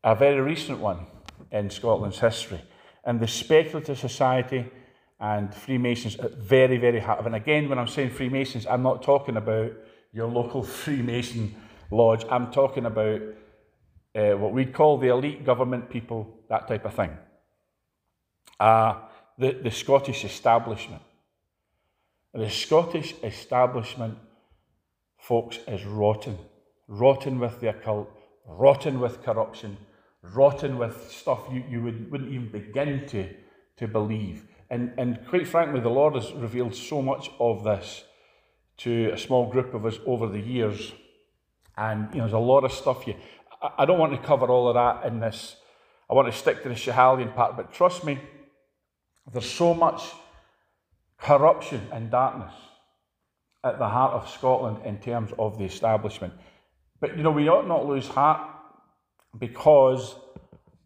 a 0.04 0.16
very 0.16 0.42
recent 0.42 0.80
one 0.80 1.06
in 1.52 1.70
Scotland's 1.70 2.20
history. 2.20 2.62
And 3.06 3.20
the 3.20 3.28
speculative 3.28 3.98
society 4.00 4.66
and 5.20 5.54
Freemasons 5.54 6.18
at 6.20 6.34
very, 6.34 6.78
very 6.78 7.00
heart. 7.00 7.26
And 7.26 7.36
again, 7.36 7.70
when 7.70 7.80
I'm 7.80 7.88
saying 7.88 8.10
Freemasons, 8.10 8.66
I'm 8.66 8.84
not 8.84 9.04
talking 9.04 9.38
about 9.38 9.72
your 10.12 10.28
local 10.28 10.64
Freemason 10.82 11.56
lodge. 11.92 12.26
I'm 12.30 12.52
talking 12.52 12.86
about 12.86 13.22
uh, 14.16 14.32
what 14.34 14.52
we'd 14.52 14.74
call 14.74 14.98
the 14.98 15.08
elite 15.08 15.46
government 15.46 15.90
people, 15.90 16.40
that 16.50 16.68
type 16.68 16.86
of 16.86 16.94
thing. 16.94 17.18
Uh, 18.60 18.96
the, 19.38 19.52
the 19.52 19.72
Scottish 19.72 20.26
establishment. 20.26 21.02
The 22.34 22.50
Scottish 22.50 23.14
establishment, 23.24 24.18
folks, 25.24 25.60
is 25.68 25.86
rotten. 25.86 26.38
Rotten 26.88 27.40
with 27.40 27.62
the 27.62 27.70
occult, 27.70 28.10
rotten 28.46 29.00
with 29.00 29.24
corruption, 29.24 29.78
rotten 30.22 30.78
with 30.78 31.10
stuff 31.12 31.48
you, 31.50 31.64
you 31.70 31.82
would, 31.82 32.12
wouldn't 32.12 32.32
even 32.32 32.50
begin 32.50 33.08
to, 33.08 33.30
to 33.78 33.88
believe. 33.88 34.46
And, 34.70 34.92
and 34.98 35.20
quite 35.30 35.48
frankly, 35.48 35.80
the 35.80 35.90
Lord 35.90 36.16
has 36.16 36.34
revealed 36.34 36.76
so 36.76 37.02
much 37.02 37.32
of 37.40 37.64
this 37.64 38.04
to 38.78 39.12
a 39.14 39.18
small 39.18 39.50
group 39.50 39.74
of 39.74 39.86
us 39.86 39.98
over 40.06 40.28
the 40.28 40.40
years. 40.40 40.92
And 41.78 42.10
you 42.12 42.18
know, 42.18 42.26
there's 42.26 42.34
a 42.34 42.38
lot 42.40 42.66
of 42.66 42.74
stuff 42.74 43.08
you. 43.08 43.16
I, 43.62 43.72
I 43.80 43.86
don't 43.86 44.00
want 44.00 44.12
to 44.12 44.28
cover 44.28 44.48
all 44.48 44.68
of 44.68 44.76
that 44.76 45.08
in 45.08 45.22
this. 45.22 45.56
I 46.10 46.16
want 46.16 46.32
to 46.32 46.38
stick 46.38 46.64
to 46.64 46.70
the 46.70 46.76
Schiehallion 46.76 47.34
part, 47.34 47.56
but 47.56 47.72
trust 47.72 48.04
me, 48.04 48.20
there's 49.32 49.50
so 49.50 49.74
much 49.74 50.04
corruption 51.18 51.82
and 51.94 52.12
darkness 52.12 52.54
at 53.64 53.80
the 53.80 53.88
heart 53.88 54.14
of 54.14 54.30
Scotland 54.30 54.78
in 54.86 54.98
terms 54.98 55.32
of 55.40 55.58
the 55.58 55.64
establishment. 55.64 56.34
But 57.00 57.18
you 57.18 57.24
know, 57.24 57.32
we 57.32 57.50
ought 57.50 57.68
not 57.68 57.86
lose 57.86 58.08
heart 58.08 58.42
because 59.40 60.16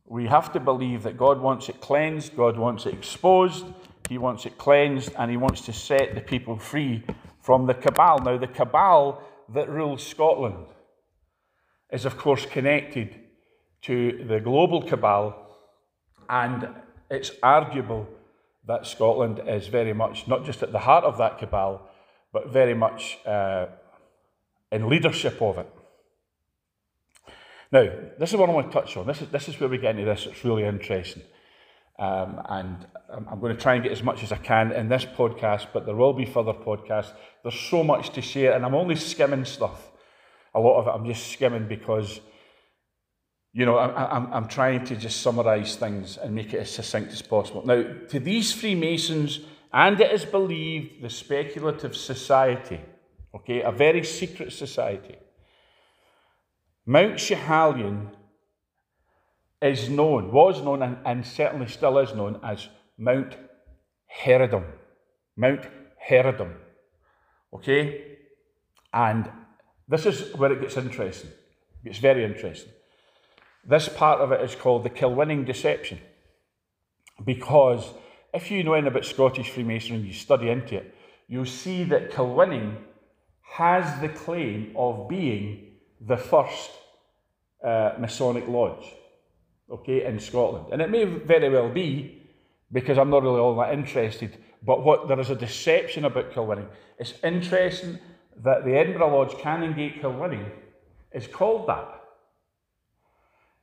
we 0.06 0.28
have 0.28 0.54
to 0.54 0.60
believe 0.60 1.04
that 1.04 1.18
God 1.18 1.42
wants 1.42 1.70
it 1.70 1.82
cleansed, 1.82 2.36
God 2.36 2.58
wants 2.58 2.86
it 2.86 2.94
exposed, 2.94 3.66
He 4.10 4.18
wants 4.18 4.46
it 4.46 4.58
cleansed, 4.58 5.12
and 5.18 5.30
He 5.30 5.38
wants 5.38 5.62
to 5.62 5.74
set 5.74 6.16
the 6.16 6.22
people 6.22 6.58
free 6.58 7.04
from 7.42 7.66
the 7.66 7.74
cabal. 7.74 8.20
Now, 8.20 8.38
the 8.38 8.48
cabal 8.48 9.22
that 9.54 9.70
rules 9.70 10.06
Scotland 10.06 10.66
is, 11.92 12.06
of 12.06 12.18
course, 12.18 12.46
connected 12.46 13.16
to 13.84 14.26
the 14.28 14.40
global 14.40 14.82
cabal, 14.82 15.58
and 16.30 16.70
it's 17.10 17.32
arguable 17.42 18.08
that 18.66 18.86
Scotland 18.86 19.42
is 19.48 19.68
very 19.68 19.94
much 19.94 20.28
not 20.28 20.46
just 20.46 20.62
at 20.62 20.72
the 20.72 20.80
heart 20.80 21.06
of 21.06 21.18
that 21.18 21.38
cabal, 21.38 21.87
but 22.32 22.52
very 22.52 22.74
much 22.74 23.18
uh, 23.26 23.68
in 24.72 24.90
leadership 24.90 25.42
of 25.42 25.58
it. 25.58 25.74
Now, 27.72 27.90
this 28.18 28.32
is 28.32 28.38
what 28.38 28.50
I 28.50 28.54
want 28.54 28.72
to 28.72 28.80
touch 28.80 28.96
on. 28.96 29.08
This 29.08 29.22
is, 29.22 29.30
this 29.30 29.50
is 29.50 29.60
where 29.60 29.70
we 29.70 29.78
get 29.78 29.92
into 29.92 30.06
this. 30.06 30.26
It's 30.26 30.44
really 30.46 30.64
interesting. 30.64 31.24
Um, 32.00 32.42
and 32.48 32.88
I'm, 33.10 33.40
going 33.40 33.56
to 33.56 33.62
try 33.62 33.74
and 33.74 33.84
get 33.84 33.92
as 33.92 34.04
much 34.04 34.24
as 34.24 34.32
I 34.32 34.38
can 34.38 34.72
in 34.72 34.88
this 34.88 35.04
podcast, 35.04 35.68
but 35.74 35.86
there 35.86 35.96
will 35.96 36.14
be 36.14 36.26
further 36.26 36.54
podcasts. 36.54 37.12
There's 37.44 37.60
so 37.60 37.84
much 37.84 38.12
to 38.12 38.22
share, 38.22 38.54
and 38.54 38.64
I'm 38.64 38.76
only 38.76 38.96
skimming 38.96 39.46
stuff. 39.46 39.92
A 40.54 40.60
lot 40.60 40.80
of 40.80 40.88
it 40.88 40.92
I'm 40.92 41.06
just 41.06 41.32
skimming 41.32 41.68
because, 41.68 42.20
you 43.52 43.66
know, 43.66 43.80
I'm, 43.80 44.32
I'm 44.32 44.48
trying 44.48 44.86
to 44.86 44.96
just 44.96 45.22
summarise 45.22 45.76
things 45.76 46.18
and 46.18 46.36
make 46.36 46.54
it 46.54 46.60
as 46.60 46.70
succinct 46.70 47.12
as 47.12 47.22
possible. 47.22 47.66
Now, 47.66 47.84
to 48.10 48.20
these 48.20 48.54
Freemasons, 48.54 49.40
and 49.78 50.02
it 50.02 50.12
is 50.12 50.26
believed 50.26 51.04
the 51.04 51.10
speculative 51.10 51.96
society, 51.96 52.82
okay, 53.36 53.62
a 53.62 53.72
very 53.72 54.04
secret 54.04 54.52
society, 54.52 55.16
Mount 56.88 57.18
Schiehallion 57.18 58.10
is 59.62 59.88
known, 59.88 60.32
was 60.32 60.64
known, 60.64 60.82
and, 60.82 60.98
and 61.06 61.24
certainly 61.24 61.68
still 61.68 62.00
is 62.00 62.16
known 62.16 62.40
as 62.44 62.70
Mount 62.98 63.36
Heredom. 64.24 64.66
Mount 65.36 65.68
Heredom. 66.10 66.56
Okay? 67.54 68.18
And 68.92 69.30
this 69.88 70.08
is 70.08 70.34
where 70.34 70.54
it 70.54 70.62
gets 70.62 70.78
interesting. 70.78 71.30
It 71.30 71.90
gets 71.90 72.00
very 72.00 72.24
interesting. 72.26 72.72
This 73.64 73.90
part 73.90 74.22
of 74.22 74.32
it 74.32 74.42
is 74.42 74.56
called 74.56 74.86
the 74.86 74.90
Kilwinning 74.90 75.46
Deception. 75.46 76.00
Because 77.24 77.94
if 78.34 78.52
you 78.52 78.64
know 78.64 78.74
anything 78.74 78.92
about 78.92 79.06
Scottish 79.06 79.50
Freemasonry 79.50 79.98
and 79.98 80.06
you 80.08 80.14
study 80.14 80.50
into 80.50 80.76
it, 80.76 80.96
you'll 81.28 81.46
see 81.46 81.84
that 81.86 82.12
Kilwinning 82.12 82.76
has 83.42 84.02
the 84.02 84.10
claim 84.10 84.74
of 84.76 85.08
being 85.08 85.72
the 86.02 86.18
first 86.18 86.72
uh, 87.64 87.94
Masonic 88.00 88.48
lodge, 88.48 88.94
okay, 89.72 90.06
in 90.06 90.20
Scotland. 90.20 90.68
And 90.72 90.82
it 90.82 90.90
may 90.90 91.06
very 91.06 91.50
well 91.50 91.70
be, 91.70 92.22
because 92.72 92.98
I'm 92.98 93.10
not 93.10 93.24
really 93.24 93.40
all 93.40 93.56
that 93.58 93.74
interested, 93.74 94.38
but 94.64 94.84
what 94.84 95.08
there 95.08 95.20
is 95.20 95.30
a 95.30 95.36
deception 95.36 96.06
about 96.06 96.32
Kilwinning. 96.32 96.68
It's 97.00 97.14
interesting 97.24 98.00
that 98.44 98.66
the 98.66 98.78
Edinburgh 98.78 99.16
Lodge 99.16 99.34
Canongate 99.36 100.02
Kilwinning 100.02 100.50
is 101.12 101.28
called 101.28 101.68
that. 101.68 102.02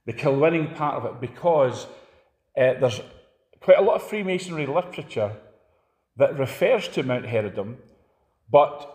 The 0.06 0.12
Kilwinning 0.12 0.74
part 0.74 0.96
of 0.96 1.04
it, 1.04 1.20
because 1.20 1.86
uh, 2.56 2.74
there's 2.80 3.00
quite 3.64 3.78
a 3.78 3.82
lot 3.82 3.96
of 3.96 4.02
Freemasonry 4.02 4.66
literature 4.66 5.32
that 6.18 6.38
refers 6.38 6.86
to 6.86 7.02
Mount 7.02 7.24
Heredom, 7.24 7.76
but 8.50 8.94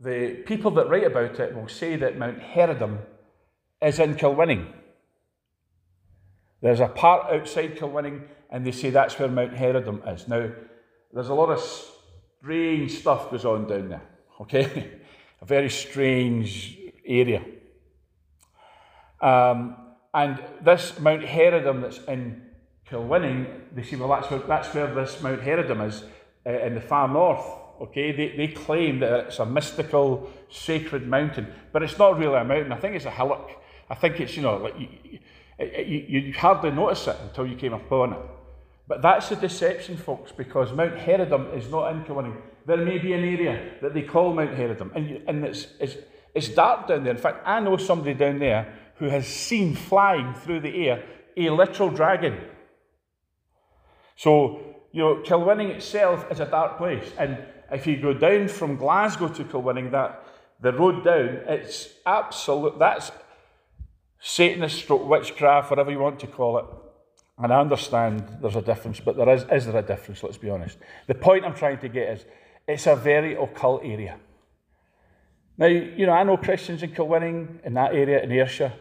the 0.00 0.42
people 0.44 0.72
that 0.72 0.88
write 0.88 1.04
about 1.04 1.38
it 1.38 1.54
will 1.54 1.68
say 1.68 1.94
that 1.94 2.18
Mount 2.18 2.40
Heredom 2.40 2.98
is 3.80 4.00
in 4.00 4.16
Kilwinning. 4.16 4.66
There's 6.60 6.80
a 6.80 6.88
part 6.88 7.32
outside 7.32 7.78
Kilwinning, 7.78 8.26
and 8.50 8.66
they 8.66 8.72
say 8.72 8.90
that's 8.90 9.16
where 9.20 9.28
Mount 9.28 9.54
Heredom 9.54 10.12
is. 10.12 10.26
Now, 10.26 10.50
there's 11.12 11.28
a 11.28 11.34
lot 11.34 11.50
of 11.50 11.62
strange 12.40 12.98
stuff 12.98 13.30
goes 13.30 13.44
on 13.44 13.68
down 13.68 13.90
there, 13.90 14.02
okay? 14.40 14.98
a 15.40 15.44
very 15.44 15.70
strange 15.70 16.76
area. 17.06 17.44
Um, 19.20 19.76
and 20.12 20.42
this 20.60 20.98
Mount 20.98 21.22
Heredom 21.22 21.82
that's 21.82 21.98
in 22.08 22.51
Kilwinning, 22.92 23.46
they 23.74 23.82
say, 23.82 23.96
well, 23.96 24.08
that's 24.10 24.30
where, 24.30 24.40
that's 24.40 24.74
where 24.74 24.94
this 24.94 25.22
Mount 25.22 25.40
Heredom 25.40 25.88
is 25.88 26.04
uh, 26.46 26.50
in 26.50 26.74
the 26.74 26.80
far 26.80 27.08
north. 27.08 27.44
Okay, 27.80 28.12
they, 28.12 28.36
they 28.36 28.48
claim 28.48 29.00
that 29.00 29.26
it's 29.26 29.38
a 29.38 29.46
mystical, 29.46 30.30
sacred 30.50 31.08
mountain, 31.08 31.48
but 31.72 31.82
it's 31.82 31.98
not 31.98 32.18
really 32.18 32.36
a 32.36 32.44
mountain. 32.44 32.70
I 32.70 32.76
think 32.76 32.94
it's 32.94 33.06
a 33.06 33.10
hillock. 33.10 33.50
I 33.88 33.94
think 33.94 34.20
it's, 34.20 34.36
you 34.36 34.42
know, 34.42 34.58
like 34.58 34.74
you, 34.78 34.88
you, 35.58 36.20
you 36.20 36.32
hardly 36.34 36.70
notice 36.70 37.08
it 37.08 37.16
until 37.22 37.46
you 37.46 37.56
came 37.56 37.72
upon 37.72 38.12
it. 38.12 38.18
But 38.86 39.00
that's 39.00 39.30
a 39.30 39.36
deception, 39.36 39.96
folks, 39.96 40.30
because 40.30 40.72
Mount 40.72 40.96
Heredom 40.96 41.56
is 41.56 41.68
not 41.70 41.92
in 41.92 42.04
Kilwinning. 42.04 42.36
There 42.66 42.76
may 42.76 42.98
be 42.98 43.14
an 43.14 43.24
area 43.24 43.72
that 43.80 43.94
they 43.94 44.02
call 44.02 44.34
Mount 44.34 44.54
Heredom, 44.54 44.94
and, 44.94 45.28
and 45.28 45.44
it's, 45.44 45.66
it's, 45.80 45.96
it's 46.34 46.48
dark 46.48 46.88
down 46.88 47.04
there. 47.04 47.14
In 47.14 47.20
fact, 47.20 47.42
I 47.46 47.58
know 47.60 47.78
somebody 47.78 48.14
down 48.14 48.38
there 48.38 48.72
who 48.96 49.08
has 49.08 49.26
seen 49.26 49.74
flying 49.74 50.34
through 50.34 50.60
the 50.60 50.86
air 50.86 51.02
a 51.36 51.50
literal 51.50 51.90
dragon. 51.90 52.38
So, 54.22 54.60
you 54.92 55.02
know, 55.02 55.16
Kilwinning 55.16 55.70
itself 55.70 56.30
is 56.30 56.38
a 56.38 56.46
dark 56.46 56.78
place. 56.78 57.10
And 57.18 57.38
if 57.72 57.88
you 57.88 57.96
go 57.96 58.14
down 58.14 58.46
from 58.46 58.76
Glasgow 58.76 59.26
to 59.26 59.42
Kilwinning, 59.42 59.90
that 59.90 60.24
the 60.60 60.72
road 60.72 61.02
down, 61.02 61.40
it's 61.48 61.88
absolute, 62.06 62.78
that's 62.78 63.10
Satanist 64.20 64.78
stroke 64.78 65.08
witchcraft, 65.08 65.70
whatever 65.70 65.90
you 65.90 65.98
want 65.98 66.20
to 66.20 66.28
call 66.28 66.58
it. 66.58 66.64
And 67.38 67.52
I 67.52 67.58
understand 67.58 68.38
there's 68.40 68.54
a 68.54 68.62
difference, 68.62 69.00
but 69.00 69.16
there 69.16 69.28
is, 69.28 69.44
is 69.50 69.66
there 69.66 69.76
a 69.76 69.82
difference, 69.82 70.22
let's 70.22 70.38
be 70.38 70.50
honest. 70.50 70.78
The 71.08 71.16
point 71.16 71.44
I'm 71.44 71.56
trying 71.56 71.78
to 71.78 71.88
get 71.88 72.10
is 72.10 72.24
it's 72.68 72.86
a 72.86 72.94
very 72.94 73.34
occult 73.34 73.82
area. 73.82 74.20
Now, 75.58 75.66
you 75.66 76.06
know, 76.06 76.12
I 76.12 76.22
know 76.22 76.36
Christians 76.36 76.84
in 76.84 76.92
Kilwinning, 76.92 77.64
in 77.64 77.74
that 77.74 77.92
area, 77.92 78.22
in 78.22 78.30
Ayrshire. 78.30 78.72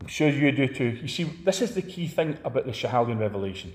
I'm 0.00 0.08
sure 0.08 0.28
you 0.28 0.50
do 0.50 0.66
too. 0.66 0.98
You 1.00 1.06
see, 1.06 1.22
this 1.22 1.62
is 1.62 1.76
the 1.76 1.82
key 1.82 2.08
thing 2.08 2.38
about 2.42 2.66
the 2.66 2.72
Schiehallion 2.72 3.20
revelation, 3.20 3.72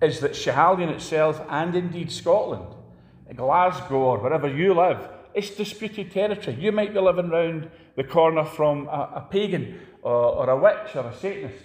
is 0.00 0.20
that 0.20 0.32
Schiehallion 0.32 0.88
itself, 0.90 1.44
and 1.48 1.74
indeed 1.74 2.10
Scotland, 2.10 2.74
Glasgow 3.36 3.96
or 3.96 4.18
wherever 4.18 4.48
you 4.48 4.74
live, 4.74 5.08
it's 5.34 5.50
disputed 5.50 6.10
territory. 6.10 6.56
You 6.58 6.72
might 6.72 6.92
be 6.92 7.00
living 7.00 7.30
round 7.30 7.70
the 7.96 8.04
corner 8.04 8.44
from 8.44 8.88
a, 8.88 9.12
a 9.16 9.28
pagan 9.30 9.78
or, 10.02 10.12
or 10.12 10.50
a 10.50 10.56
witch 10.58 10.96
or 10.96 11.06
a 11.06 11.14
Satanist. 11.14 11.64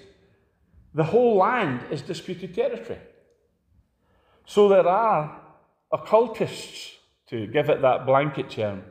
The 0.93 1.03
whole 1.03 1.37
land 1.37 1.81
is 1.91 2.01
disputed 2.01 2.53
territory. 2.53 2.99
So 4.45 4.69
there 4.69 4.87
are 4.87 5.41
occultists, 5.91 6.91
to 7.27 7.47
give 7.47 7.69
it 7.69 7.81
that 7.81 8.05
blanket 8.05 8.51
term, 8.51 8.83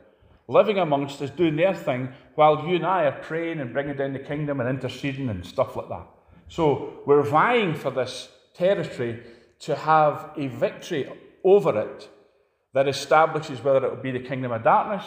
living 0.47 0.77
amongst 0.77 1.21
us, 1.21 1.29
doing 1.29 1.55
their 1.55 1.73
thing, 1.73 2.09
while 2.35 2.67
you 2.67 2.75
and 2.75 2.85
I 2.85 3.05
are 3.05 3.21
praying 3.21 3.61
and 3.61 3.71
bringing 3.71 3.95
down 3.95 4.11
the 4.11 4.19
kingdom 4.19 4.59
and 4.59 4.69
interceding 4.69 5.29
and 5.29 5.45
stuff 5.45 5.75
like 5.77 5.87
that. 5.87 6.05
So 6.49 6.99
we're 7.05 7.23
vying 7.23 7.73
for 7.73 7.91
this 7.91 8.29
territory 8.55 9.23
to 9.59 9.75
have 9.75 10.31
a 10.37 10.47
victory 10.47 11.11
over 11.43 11.79
it 11.79 12.09
that 12.73 12.87
establishes 12.87 13.63
whether 13.63 13.85
it 13.85 13.95
will 13.95 14.03
be 14.03 14.11
the 14.11 14.19
kingdom 14.19 14.51
of 14.51 14.63
darkness 14.63 15.05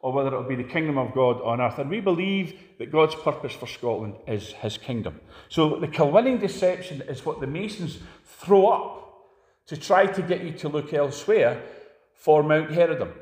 or 0.00 0.12
whether 0.12 0.34
it 0.34 0.36
will 0.36 0.48
be 0.48 0.56
the 0.56 0.64
kingdom 0.64 0.96
of 0.96 1.12
God 1.12 1.40
on 1.42 1.60
earth. 1.60 1.78
And 1.78 1.90
we 1.90 2.00
believe 2.00 2.58
that 2.78 2.90
God's 2.90 3.14
purpose 3.14 3.52
for 3.52 3.66
Scotland 3.66 4.14
is 4.26 4.52
his 4.52 4.78
kingdom. 4.78 5.20
So 5.48 5.78
the 5.78 5.88
Kilwinning 5.88 6.40
deception 6.40 7.02
is 7.02 7.26
what 7.26 7.40
the 7.40 7.46
Masons 7.46 7.98
throw 8.24 8.68
up 8.68 9.00
to 9.66 9.76
try 9.76 10.06
to 10.06 10.22
get 10.22 10.42
you 10.42 10.52
to 10.52 10.68
look 10.68 10.94
elsewhere 10.94 11.62
for 12.14 12.42
Mount 12.42 12.70
Heredom. 12.70 13.12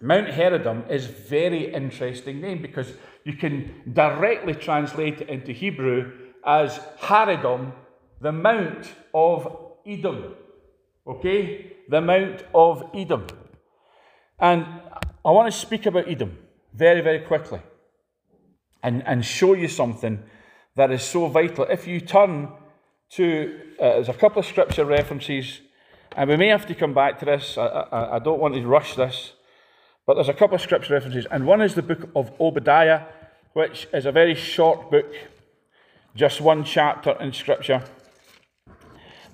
Mount 0.00 0.28
Heredom 0.28 0.90
is 0.90 1.06
a 1.06 1.12
very 1.12 1.72
interesting 1.72 2.40
name 2.40 2.60
because 2.62 2.92
you 3.24 3.34
can 3.34 3.82
directly 3.92 4.54
translate 4.54 5.20
it 5.20 5.28
into 5.28 5.52
Hebrew 5.52 6.12
as 6.44 6.78
Haridom, 7.00 7.72
the 8.20 8.32
Mount 8.32 8.92
of 9.14 9.72
Edom. 9.86 10.34
Okay? 11.06 11.72
The 11.88 12.00
Mount 12.00 12.44
of 12.54 12.90
Edom. 12.94 13.26
And 14.38 14.66
I 15.24 15.30
want 15.30 15.52
to 15.52 15.58
speak 15.58 15.86
about 15.86 16.08
Edom 16.08 16.36
very, 16.72 17.00
very 17.00 17.20
quickly 17.20 17.60
and, 18.82 19.06
and 19.06 19.24
show 19.24 19.54
you 19.54 19.68
something 19.68 20.22
that 20.76 20.90
is 20.92 21.02
so 21.02 21.26
vital. 21.28 21.64
If 21.64 21.86
you 21.86 22.00
turn 22.00 22.48
to, 23.10 23.60
uh, 23.80 23.84
there's 23.84 24.08
a 24.08 24.14
couple 24.14 24.40
of 24.40 24.46
scripture 24.46 24.84
references, 24.84 25.60
and 26.16 26.30
we 26.30 26.36
may 26.36 26.48
have 26.48 26.66
to 26.66 26.74
come 26.74 26.94
back 26.94 27.18
to 27.18 27.24
this. 27.24 27.58
I, 27.58 27.66
I, 27.66 28.16
I 28.16 28.18
don't 28.18 28.38
want 28.38 28.54
to 28.54 28.66
rush 28.66 28.94
this. 28.94 29.32
But 30.06 30.14
there's 30.14 30.28
a 30.28 30.34
couple 30.34 30.54
of 30.54 30.62
scripture 30.62 30.94
references, 30.94 31.26
and 31.30 31.46
one 31.46 31.60
is 31.60 31.74
the 31.74 31.82
book 31.82 32.08
of 32.14 32.32
Obadiah, 32.40 33.02
which 33.52 33.88
is 33.92 34.06
a 34.06 34.12
very 34.12 34.34
short 34.34 34.90
book, 34.90 35.12
just 36.14 36.40
one 36.40 36.64
chapter 36.64 37.16
in 37.20 37.32
scripture. 37.32 37.82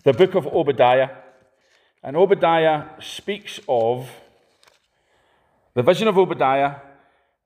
The 0.04 0.12
book 0.12 0.34
of 0.34 0.46
Obadiah. 0.46 1.08
And 2.02 2.16
Obadiah 2.16 2.90
speaks 3.00 3.58
of 3.66 4.10
the 5.72 5.82
vision 5.82 6.08
of 6.08 6.18
Obadiah. 6.18 6.76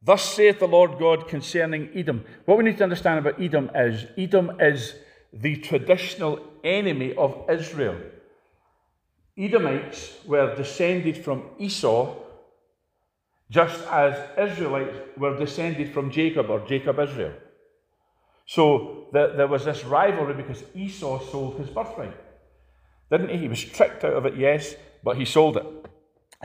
Thus 0.03 0.23
saith 0.35 0.59
the 0.59 0.67
Lord 0.67 0.99
God 0.99 1.29
concerning 1.29 1.91
Edom. 1.95 2.25
What 2.45 2.59
we 2.59 2.65
need 2.65 2.79
to 2.79 2.85
understand 2.85 3.21
about 3.21 3.41
Edom 3.41 3.71
is 3.75 4.07
Edom 4.17 4.61
is 4.61 4.95
the 5.33 5.57
traditional 5.57 6.41
enemy 6.65 7.15
of 7.15 7.49
Israel. 7.49 7.97
Edomites 9.37 10.19
were 10.27 10.55
descended 10.57 11.17
from 11.17 11.45
Esau 11.59 12.17
just 13.51 13.81
as 13.87 14.15
Israelites 14.37 14.97
were 15.17 15.39
descended 15.39 15.95
from 15.95 16.11
Jacob 16.11 16.51
or 16.51 16.67
Jacob 16.67 16.99
Israel. 16.99 17.33
So 18.47 19.07
the, 19.13 19.35
there 19.37 19.47
was 19.47 19.65
this 19.65 19.85
rivalry 19.85 20.35
because 20.35 20.65
Esau 20.75 21.21
sold 21.31 21.59
his 21.59 21.71
birthright. 21.71 22.28
Didn't 23.11 23.31
he? 23.31 23.39
He 23.39 23.49
was 23.49 23.65
tricked 23.65 24.05
out 24.05 24.13
of 24.13 24.27
it, 24.27 24.37
yes, 24.37 24.75
but 25.03 25.17
he 25.17 25.25
sold 25.25 25.57
it. 25.57 25.67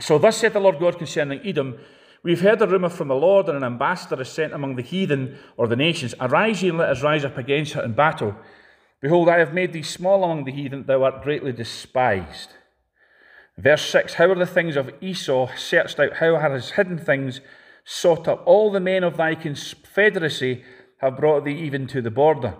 So 0.00 0.18
thus 0.18 0.36
said 0.36 0.52
the 0.52 0.60
Lord 0.60 0.78
God 0.80 0.98
concerning 0.98 1.40
Edom 1.44 1.78
We've 2.24 2.40
heard 2.40 2.62
a 2.62 2.66
rumour 2.66 2.88
from 2.88 3.08
the 3.08 3.14
Lord, 3.14 3.48
and 3.48 3.58
an 3.58 3.64
ambassador 3.64 4.22
is 4.22 4.30
sent 4.30 4.54
among 4.54 4.76
the 4.76 4.82
heathen 4.82 5.36
or 5.58 5.68
the 5.68 5.76
nations. 5.76 6.14
Arise 6.18 6.62
ye 6.62 6.70
and 6.70 6.78
let 6.78 6.88
us 6.88 7.02
rise 7.02 7.22
up 7.22 7.36
against 7.36 7.74
her 7.74 7.84
in 7.84 7.92
battle. 7.92 8.34
Behold, 9.02 9.28
I 9.28 9.40
have 9.40 9.52
made 9.52 9.74
thee 9.74 9.82
small 9.82 10.24
among 10.24 10.44
the 10.44 10.52
heathen, 10.52 10.86
thou 10.86 11.02
art 11.02 11.22
greatly 11.22 11.52
despised. 11.52 12.54
Verse 13.58 13.84
6 13.90 14.14
How 14.14 14.30
are 14.30 14.34
the 14.34 14.46
things 14.46 14.74
of 14.74 14.90
Esau 15.02 15.54
searched 15.54 16.00
out? 16.00 16.14
How 16.14 16.34
are 16.36 16.54
his 16.54 16.70
hidden 16.70 16.96
things 16.96 17.42
sought 17.84 18.26
up? 18.26 18.42
All 18.46 18.72
the 18.72 18.80
men 18.80 19.04
of 19.04 19.18
thy 19.18 19.34
confederacy 19.34 20.64
have 21.02 21.18
brought 21.18 21.44
thee 21.44 21.58
even 21.58 21.86
to 21.88 22.00
the 22.00 22.10
border. 22.10 22.54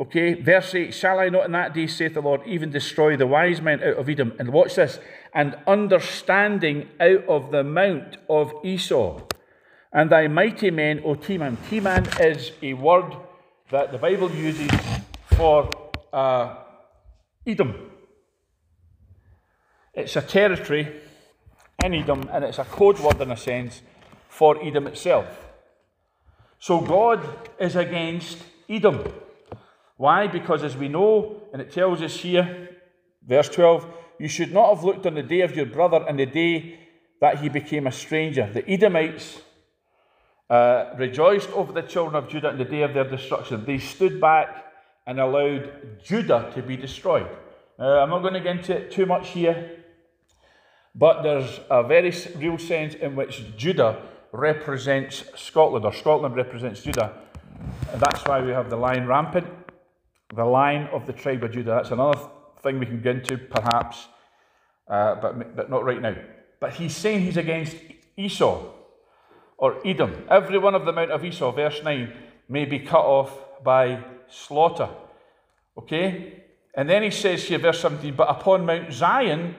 Okay, 0.00 0.32
verse 0.32 0.74
8 0.74 0.94
Shall 0.94 1.18
I 1.18 1.28
not 1.28 1.44
in 1.44 1.52
that 1.52 1.74
day, 1.74 1.86
saith 1.86 2.14
the 2.14 2.22
Lord, 2.22 2.40
even 2.46 2.70
destroy 2.70 3.18
the 3.18 3.26
wise 3.26 3.60
men 3.60 3.82
out 3.82 3.98
of 3.98 4.08
Edom? 4.08 4.32
And 4.38 4.50
watch 4.50 4.76
this 4.76 4.98
and 5.34 5.58
understanding 5.66 6.88
out 6.98 7.26
of 7.28 7.50
the 7.50 7.62
mount 7.62 8.16
of 8.26 8.50
Esau. 8.64 9.20
And 9.92 10.08
thy 10.08 10.26
mighty 10.26 10.70
men, 10.70 11.02
O 11.04 11.16
Teman. 11.16 11.58
Teman 11.68 12.18
is 12.18 12.52
a 12.62 12.72
word 12.72 13.14
that 13.70 13.92
the 13.92 13.98
Bible 13.98 14.30
uses 14.30 14.70
for 15.36 15.68
uh, 16.14 16.56
Edom. 17.46 17.90
It's 19.92 20.16
a 20.16 20.22
territory 20.22 21.02
in 21.84 21.92
Edom, 21.92 22.26
and 22.32 22.44
it's 22.44 22.58
a 22.58 22.64
code 22.64 22.98
word 23.00 23.20
in 23.20 23.32
a 23.32 23.36
sense 23.36 23.82
for 24.30 24.64
Edom 24.64 24.86
itself. 24.86 25.26
So 26.58 26.80
God 26.80 27.20
is 27.58 27.76
against 27.76 28.38
Edom. 28.66 29.04
Why? 30.00 30.28
Because 30.28 30.64
as 30.64 30.78
we 30.78 30.88
know, 30.88 31.42
and 31.52 31.60
it 31.60 31.70
tells 31.70 32.00
us 32.00 32.16
here, 32.16 32.70
verse 33.22 33.50
12, 33.50 33.86
you 34.18 34.28
should 34.28 34.50
not 34.50 34.74
have 34.74 34.82
looked 34.82 35.04
on 35.04 35.12
the 35.12 35.22
day 35.22 35.42
of 35.42 35.54
your 35.54 35.66
brother 35.66 36.02
and 36.08 36.18
the 36.18 36.24
day 36.24 36.78
that 37.20 37.40
he 37.40 37.50
became 37.50 37.86
a 37.86 37.92
stranger. 37.92 38.48
The 38.50 38.66
Edomites 38.66 39.42
uh, 40.48 40.94
rejoiced 40.96 41.50
over 41.50 41.74
the 41.74 41.82
children 41.82 42.14
of 42.14 42.30
Judah 42.30 42.48
in 42.48 42.56
the 42.56 42.64
day 42.64 42.80
of 42.80 42.94
their 42.94 43.04
destruction. 43.04 43.66
They 43.66 43.76
stood 43.76 44.22
back 44.22 44.72
and 45.06 45.20
allowed 45.20 46.02
Judah 46.02 46.50
to 46.54 46.62
be 46.62 46.78
destroyed. 46.78 47.28
I'm 47.78 48.08
not 48.08 48.22
going 48.22 48.32
to 48.32 48.40
get 48.40 48.56
into 48.56 48.74
it 48.78 48.90
too 48.90 49.04
much 49.04 49.28
here. 49.28 49.84
But 50.94 51.20
there's 51.20 51.60
a 51.68 51.82
very 51.82 52.14
real 52.36 52.56
sense 52.56 52.94
in 52.94 53.16
which 53.16 53.54
Judah 53.54 54.00
represents 54.32 55.24
Scotland, 55.36 55.84
or 55.84 55.92
Scotland 55.92 56.36
represents 56.36 56.82
Judah. 56.82 57.12
And 57.92 58.00
that's 58.00 58.24
why 58.24 58.40
we 58.40 58.52
have 58.52 58.70
the 58.70 58.76
lion 58.76 59.06
rampant, 59.06 59.46
the 60.34 60.44
line 60.44 60.88
of 60.92 61.06
the 61.06 61.12
tribe 61.12 61.42
of 61.42 61.52
Judah. 61.52 61.70
That's 61.70 61.90
another 61.90 62.18
thing 62.62 62.78
we 62.78 62.86
can 62.86 63.00
get 63.00 63.16
into, 63.16 63.38
perhaps, 63.38 64.06
uh, 64.88 65.16
but, 65.16 65.56
but 65.56 65.70
not 65.70 65.84
right 65.84 66.00
now. 66.00 66.16
But 66.60 66.74
he's 66.74 66.96
saying 66.96 67.20
he's 67.22 67.36
against 67.36 67.76
Esau 68.16 68.72
or 69.56 69.76
Edom. 69.84 70.24
Every 70.28 70.58
one 70.58 70.74
of 70.74 70.84
the 70.84 70.92
mount 70.92 71.10
of 71.10 71.24
Esau, 71.24 71.52
verse 71.52 71.82
9, 71.82 72.12
may 72.48 72.64
be 72.64 72.80
cut 72.80 73.04
off 73.04 73.32
by 73.62 74.02
slaughter. 74.28 74.88
Okay? 75.76 76.42
And 76.74 76.88
then 76.88 77.02
he 77.02 77.10
says 77.10 77.44
here, 77.44 77.58
verse 77.58 77.80
17, 77.80 78.14
but 78.14 78.30
upon 78.30 78.64
Mount 78.64 78.92
Zion, 78.92 79.54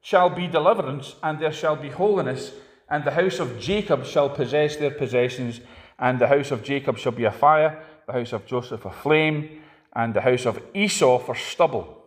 shall 0.00 0.28
be 0.28 0.46
deliverance, 0.46 1.14
and 1.22 1.38
there 1.38 1.52
shall 1.52 1.76
be 1.76 1.88
holiness, 1.88 2.52
and 2.90 3.04
the 3.04 3.10
house 3.10 3.38
of 3.38 3.58
Jacob 3.58 4.04
shall 4.04 4.28
possess 4.28 4.76
their 4.76 4.90
possessions, 4.90 5.60
and 5.98 6.18
the 6.18 6.26
house 6.26 6.50
of 6.50 6.62
Jacob 6.62 6.98
shall 6.98 7.12
be 7.12 7.24
a 7.24 7.32
fire, 7.32 7.82
the 8.06 8.12
house 8.12 8.32
of 8.34 8.44
Joseph 8.44 8.84
a 8.84 8.90
flame, 8.90 9.62
and 9.94 10.14
the 10.14 10.20
house 10.20 10.46
of 10.46 10.60
Esau 10.74 11.18
for 11.18 11.34
stubble. 11.34 12.04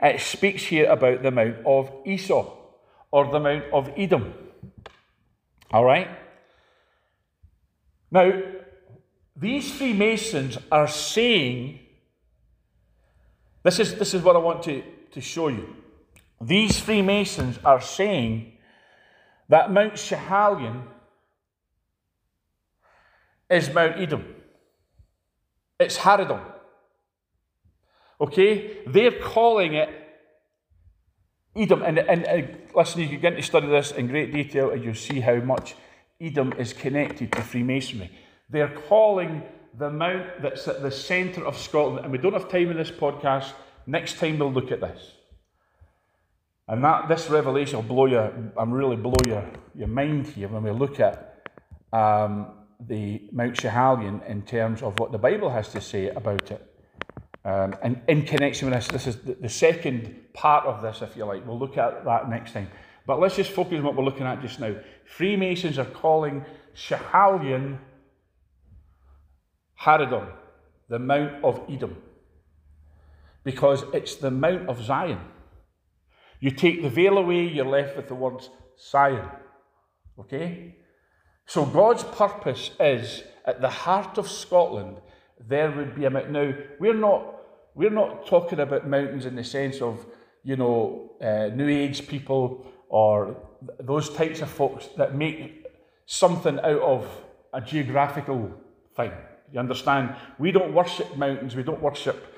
It 0.00 0.20
speaks 0.20 0.64
here 0.64 0.90
about 0.90 1.22
the 1.22 1.30
Mount 1.30 1.56
of 1.66 1.90
Esau, 2.06 2.56
or 3.10 3.30
the 3.30 3.40
Mount 3.40 3.64
of 3.72 3.90
Edom. 3.96 4.34
All 5.72 5.84
right? 5.84 6.08
Now, 8.10 8.32
these 9.36 9.70
Freemasons 9.72 10.58
are 10.70 10.88
saying 10.88 11.80
this 13.62 13.78
is, 13.78 13.94
this 13.96 14.14
is 14.14 14.22
what 14.22 14.36
I 14.36 14.38
want 14.38 14.62
to, 14.64 14.82
to 15.12 15.20
show 15.20 15.48
you. 15.48 15.76
These 16.40 16.80
Freemasons 16.80 17.58
are 17.64 17.80
saying 17.80 18.52
that 19.48 19.70
Mount 19.70 19.94
Schiehallion 19.94 20.84
is 23.50 23.72
Mount 23.72 23.98
Edom. 23.98 24.24
It's 25.80 25.96
Haradon. 25.96 26.42
Okay? 28.20 28.78
They're 28.86 29.18
calling 29.18 29.74
it 29.74 29.88
Edom. 31.56 31.82
And, 31.82 31.98
and, 31.98 32.24
and 32.24 32.58
listen, 32.74 33.00
you 33.00 33.08
can 33.08 33.20
get 33.20 33.36
to 33.36 33.42
study 33.42 33.66
this 33.66 33.90
in 33.90 34.06
great 34.06 34.32
detail 34.32 34.70
and 34.70 34.84
you'll 34.84 34.94
see 34.94 35.20
how 35.20 35.36
much 35.36 35.74
Edom 36.20 36.52
is 36.58 36.72
connected 36.72 37.32
to 37.32 37.42
Freemasonry. 37.42 38.10
They're 38.50 38.68
calling 38.68 39.42
the 39.78 39.90
mount 39.90 40.42
that's 40.42 40.68
at 40.68 40.82
the 40.82 40.90
centre 40.90 41.46
of 41.46 41.56
Scotland, 41.56 42.04
and 42.04 42.12
we 42.12 42.18
don't 42.18 42.32
have 42.32 42.48
time 42.48 42.70
in 42.70 42.76
this 42.76 42.90
podcast. 42.90 43.52
Next 43.86 44.18
time 44.18 44.38
we'll 44.38 44.52
look 44.52 44.70
at 44.70 44.80
this. 44.80 45.12
And 46.68 46.84
that 46.84 47.08
this 47.08 47.30
revelation 47.30 47.76
will 47.76 47.82
blow 47.84 48.06
your, 48.06 48.32
I'm 48.56 48.72
really 48.72 48.96
blow 48.96 49.14
your, 49.26 49.48
your 49.74 49.88
mind 49.88 50.26
here 50.26 50.48
when 50.48 50.62
we 50.62 50.70
look 50.70 51.00
at 51.00 51.42
um, 51.92 52.48
the 52.86 53.22
Mount 53.32 53.56
Schiehallion 53.56 54.26
in 54.28 54.42
terms 54.42 54.82
of 54.82 54.98
what 54.98 55.12
the 55.12 55.18
Bible 55.18 55.50
has 55.50 55.68
to 55.70 55.80
say 55.80 56.08
about 56.08 56.50
it. 56.50 56.66
Um, 57.44 57.74
and 57.82 58.02
in 58.08 58.24
connection 58.24 58.68
with 58.68 58.74
this, 58.74 58.88
this 58.88 59.06
is 59.06 59.16
the, 59.40 59.48
second 59.48 60.14
part 60.34 60.66
of 60.66 60.82
this, 60.82 61.00
if 61.00 61.16
you 61.16 61.24
like. 61.24 61.46
We'll 61.46 61.58
look 61.58 61.78
at 61.78 62.04
that 62.04 62.28
next 62.28 62.52
time. 62.52 62.68
But 63.06 63.18
let's 63.18 63.36
just 63.36 63.50
focus 63.50 63.78
on 63.78 63.84
what 63.84 63.96
we're 63.96 64.04
looking 64.04 64.26
at 64.26 64.42
just 64.42 64.60
now. 64.60 64.74
Freemasons 65.04 65.78
are 65.78 65.86
calling 65.86 66.44
Schiehallion 66.74 67.78
Haradon, 69.80 70.30
the 70.88 70.98
Mount 70.98 71.42
of 71.42 71.62
Edom, 71.70 71.96
because 73.44 73.84
it's 73.94 74.16
the 74.16 74.30
Mount 74.30 74.68
of 74.68 74.82
Zion. 74.82 75.20
You 76.40 76.50
take 76.50 76.82
the 76.82 76.90
veil 76.90 77.16
away, 77.16 77.46
you're 77.46 77.64
left 77.64 77.96
with 77.96 78.08
the 78.08 78.14
words 78.14 78.50
Zion. 78.78 79.26
Okay? 80.18 80.76
So 81.50 81.66
God's 81.66 82.04
purpose 82.04 82.70
is 82.78 83.24
at 83.44 83.60
the 83.60 83.68
heart 83.68 84.18
of 84.18 84.30
Scotland, 84.30 84.98
there 85.48 85.72
would 85.72 85.96
be 85.96 86.04
a 86.04 86.10
mountain. 86.10 86.32
Now, 86.32 86.54
we're 86.78 86.94
not, 86.94 87.40
we're 87.74 87.90
not 87.90 88.24
talking 88.24 88.60
about 88.60 88.86
mountains 88.86 89.26
in 89.26 89.34
the 89.34 89.42
sense 89.42 89.82
of, 89.82 90.06
you 90.44 90.54
know, 90.54 91.10
uh, 91.20 91.48
New 91.52 91.68
Age 91.68 92.06
people 92.06 92.64
or 92.88 93.36
those 93.80 94.10
types 94.10 94.42
of 94.42 94.48
folks 94.48 94.90
that 94.96 95.16
make 95.16 95.66
something 96.06 96.60
out 96.60 96.82
of 96.82 97.08
a 97.52 97.60
geographical 97.60 98.54
thing. 98.94 99.10
You 99.52 99.58
understand? 99.58 100.14
We 100.38 100.52
don't 100.52 100.72
worship 100.72 101.16
mountains, 101.16 101.56
we 101.56 101.64
don't 101.64 101.82
worship 101.82 102.32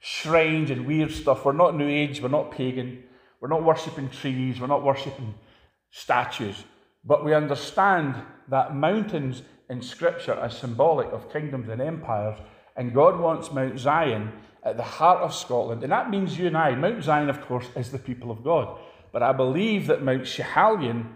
shrines 0.00 0.72
and 0.72 0.88
weird 0.88 1.12
stuff. 1.12 1.44
We're 1.44 1.52
not 1.52 1.76
New 1.76 1.88
Age, 1.88 2.20
we're 2.20 2.30
not 2.30 2.50
pagan, 2.50 3.04
we're 3.40 3.46
not 3.46 3.62
worshipping 3.62 4.10
trees, 4.10 4.60
we're 4.60 4.66
not 4.66 4.82
worshipping 4.82 5.34
statues. 5.92 6.64
But 7.06 7.24
we 7.24 7.32
understand 7.32 8.16
that 8.48 8.74
mountains 8.74 9.42
in 9.70 9.80
Scripture 9.80 10.34
are 10.34 10.50
symbolic 10.50 11.08
of 11.12 11.32
kingdoms 11.32 11.68
and 11.68 11.80
empires, 11.80 12.38
and 12.76 12.94
God 12.94 13.18
wants 13.18 13.52
Mount 13.52 13.78
Zion 13.78 14.32
at 14.64 14.76
the 14.76 14.82
heart 14.82 15.22
of 15.22 15.34
Scotland, 15.34 15.82
and 15.82 15.92
that 15.92 16.10
means 16.10 16.38
you 16.38 16.48
and 16.48 16.56
I. 16.56 16.74
Mount 16.74 17.02
Zion, 17.04 17.30
of 17.30 17.40
course, 17.42 17.66
is 17.76 17.90
the 17.90 17.98
people 17.98 18.30
of 18.30 18.42
God. 18.42 18.78
But 19.12 19.22
I 19.22 19.32
believe 19.32 19.86
that 19.86 20.02
Mount 20.02 20.22
Schiehallion, 20.22 21.06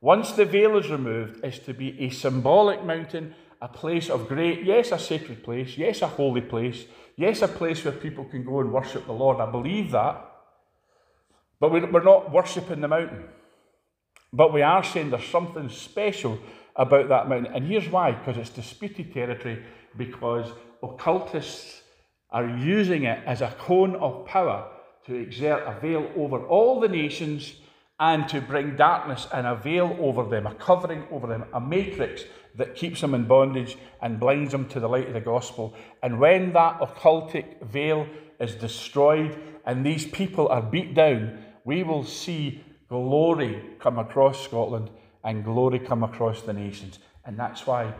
once 0.00 0.32
the 0.32 0.44
veil 0.44 0.76
is 0.76 0.90
removed, 0.90 1.44
is 1.44 1.58
to 1.60 1.74
be 1.74 1.98
a 2.00 2.10
symbolic 2.10 2.84
mountain 2.84 3.34
a 3.60 3.68
place 3.68 4.08
of 4.08 4.28
great, 4.28 4.64
yes, 4.64 4.92
a 4.92 4.98
sacred 4.98 5.42
place, 5.42 5.76
yes, 5.76 6.02
a 6.02 6.06
holy 6.06 6.40
place, 6.40 6.84
yes, 7.16 7.42
a 7.42 7.48
place 7.48 7.84
where 7.84 7.92
people 7.92 8.24
can 8.24 8.44
go 8.44 8.60
and 8.60 8.72
worship 8.72 9.06
the 9.06 9.12
Lord. 9.12 9.40
I 9.40 9.50
believe 9.50 9.90
that. 9.90 10.24
But 11.58 11.72
we're 11.72 12.02
not 12.02 12.30
worshipping 12.30 12.80
the 12.80 12.88
mountain. 12.88 13.24
But 14.32 14.52
we 14.52 14.62
are 14.62 14.84
saying 14.84 15.10
there's 15.10 15.24
something 15.26 15.68
special 15.68 16.38
about 16.76 17.08
that 17.08 17.28
mountain. 17.28 17.52
And 17.54 17.64
here's 17.66 17.88
why 17.88 18.12
because 18.12 18.36
it's 18.36 18.50
disputed 18.50 19.12
territory, 19.12 19.64
because 19.96 20.50
occultists 20.82 21.82
are 22.30 22.46
using 22.46 23.04
it 23.04 23.20
as 23.26 23.40
a 23.40 23.54
cone 23.58 23.96
of 23.96 24.26
power 24.26 24.68
to 25.06 25.14
exert 25.14 25.66
a 25.66 25.80
veil 25.80 26.10
over 26.16 26.46
all 26.46 26.80
the 26.80 26.88
nations 26.88 27.54
and 27.98 28.28
to 28.28 28.40
bring 28.40 28.76
darkness 28.76 29.26
and 29.32 29.46
a 29.46 29.56
veil 29.56 29.96
over 29.98 30.24
them, 30.24 30.46
a 30.46 30.54
covering 30.54 31.04
over 31.10 31.26
them, 31.26 31.44
a 31.52 31.60
matrix 31.60 32.22
that 32.54 32.76
keeps 32.76 33.00
them 33.00 33.14
in 33.14 33.26
bondage 33.26 33.76
and 34.02 34.20
blinds 34.20 34.52
them 34.52 34.68
to 34.68 34.78
the 34.78 34.88
light 34.88 35.08
of 35.08 35.14
the 35.14 35.20
gospel. 35.20 35.74
And 36.02 36.20
when 36.20 36.52
that 36.52 36.80
occultic 36.80 37.62
veil 37.62 38.06
is 38.38 38.54
destroyed 38.54 39.38
and 39.64 39.84
these 39.84 40.06
people 40.06 40.48
are 40.48 40.62
beat 40.62 40.94
down, 40.94 41.42
we 41.64 41.82
will 41.82 42.04
see 42.04 42.62
glory 42.88 43.62
come 43.78 43.98
across 43.98 44.42
Scotland 44.42 44.90
and 45.24 45.44
glory 45.44 45.78
come 45.78 46.02
across 46.02 46.42
the 46.42 46.52
nations. 46.52 46.98
And 47.24 47.38
that's 47.38 47.66
why 47.66 47.94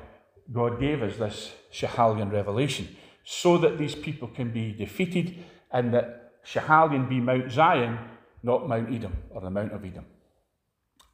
God 0.53 0.81
gave 0.81 1.03
us 1.03 1.16
this 1.16 1.53
Schiehallion 1.72 2.33
revelation, 2.33 2.88
so 3.24 3.59
that 3.59 3.77
these 3.77 3.94
people 3.94 4.29
can 4.29 4.51
be 4.51 4.72
defeated 4.72 5.44
and 5.70 5.92
that 5.92 6.42
Schiehallion 6.46 7.09
be 7.09 7.20
Mount 7.20 7.53
Zion, 7.53 7.98
not 8.42 8.66
Mount 8.66 8.94
Edom 8.94 9.14
or 9.31 9.42
the 9.42 9.51
Mount 9.51 9.72
of 9.72 9.85
Edom. 9.85 10.07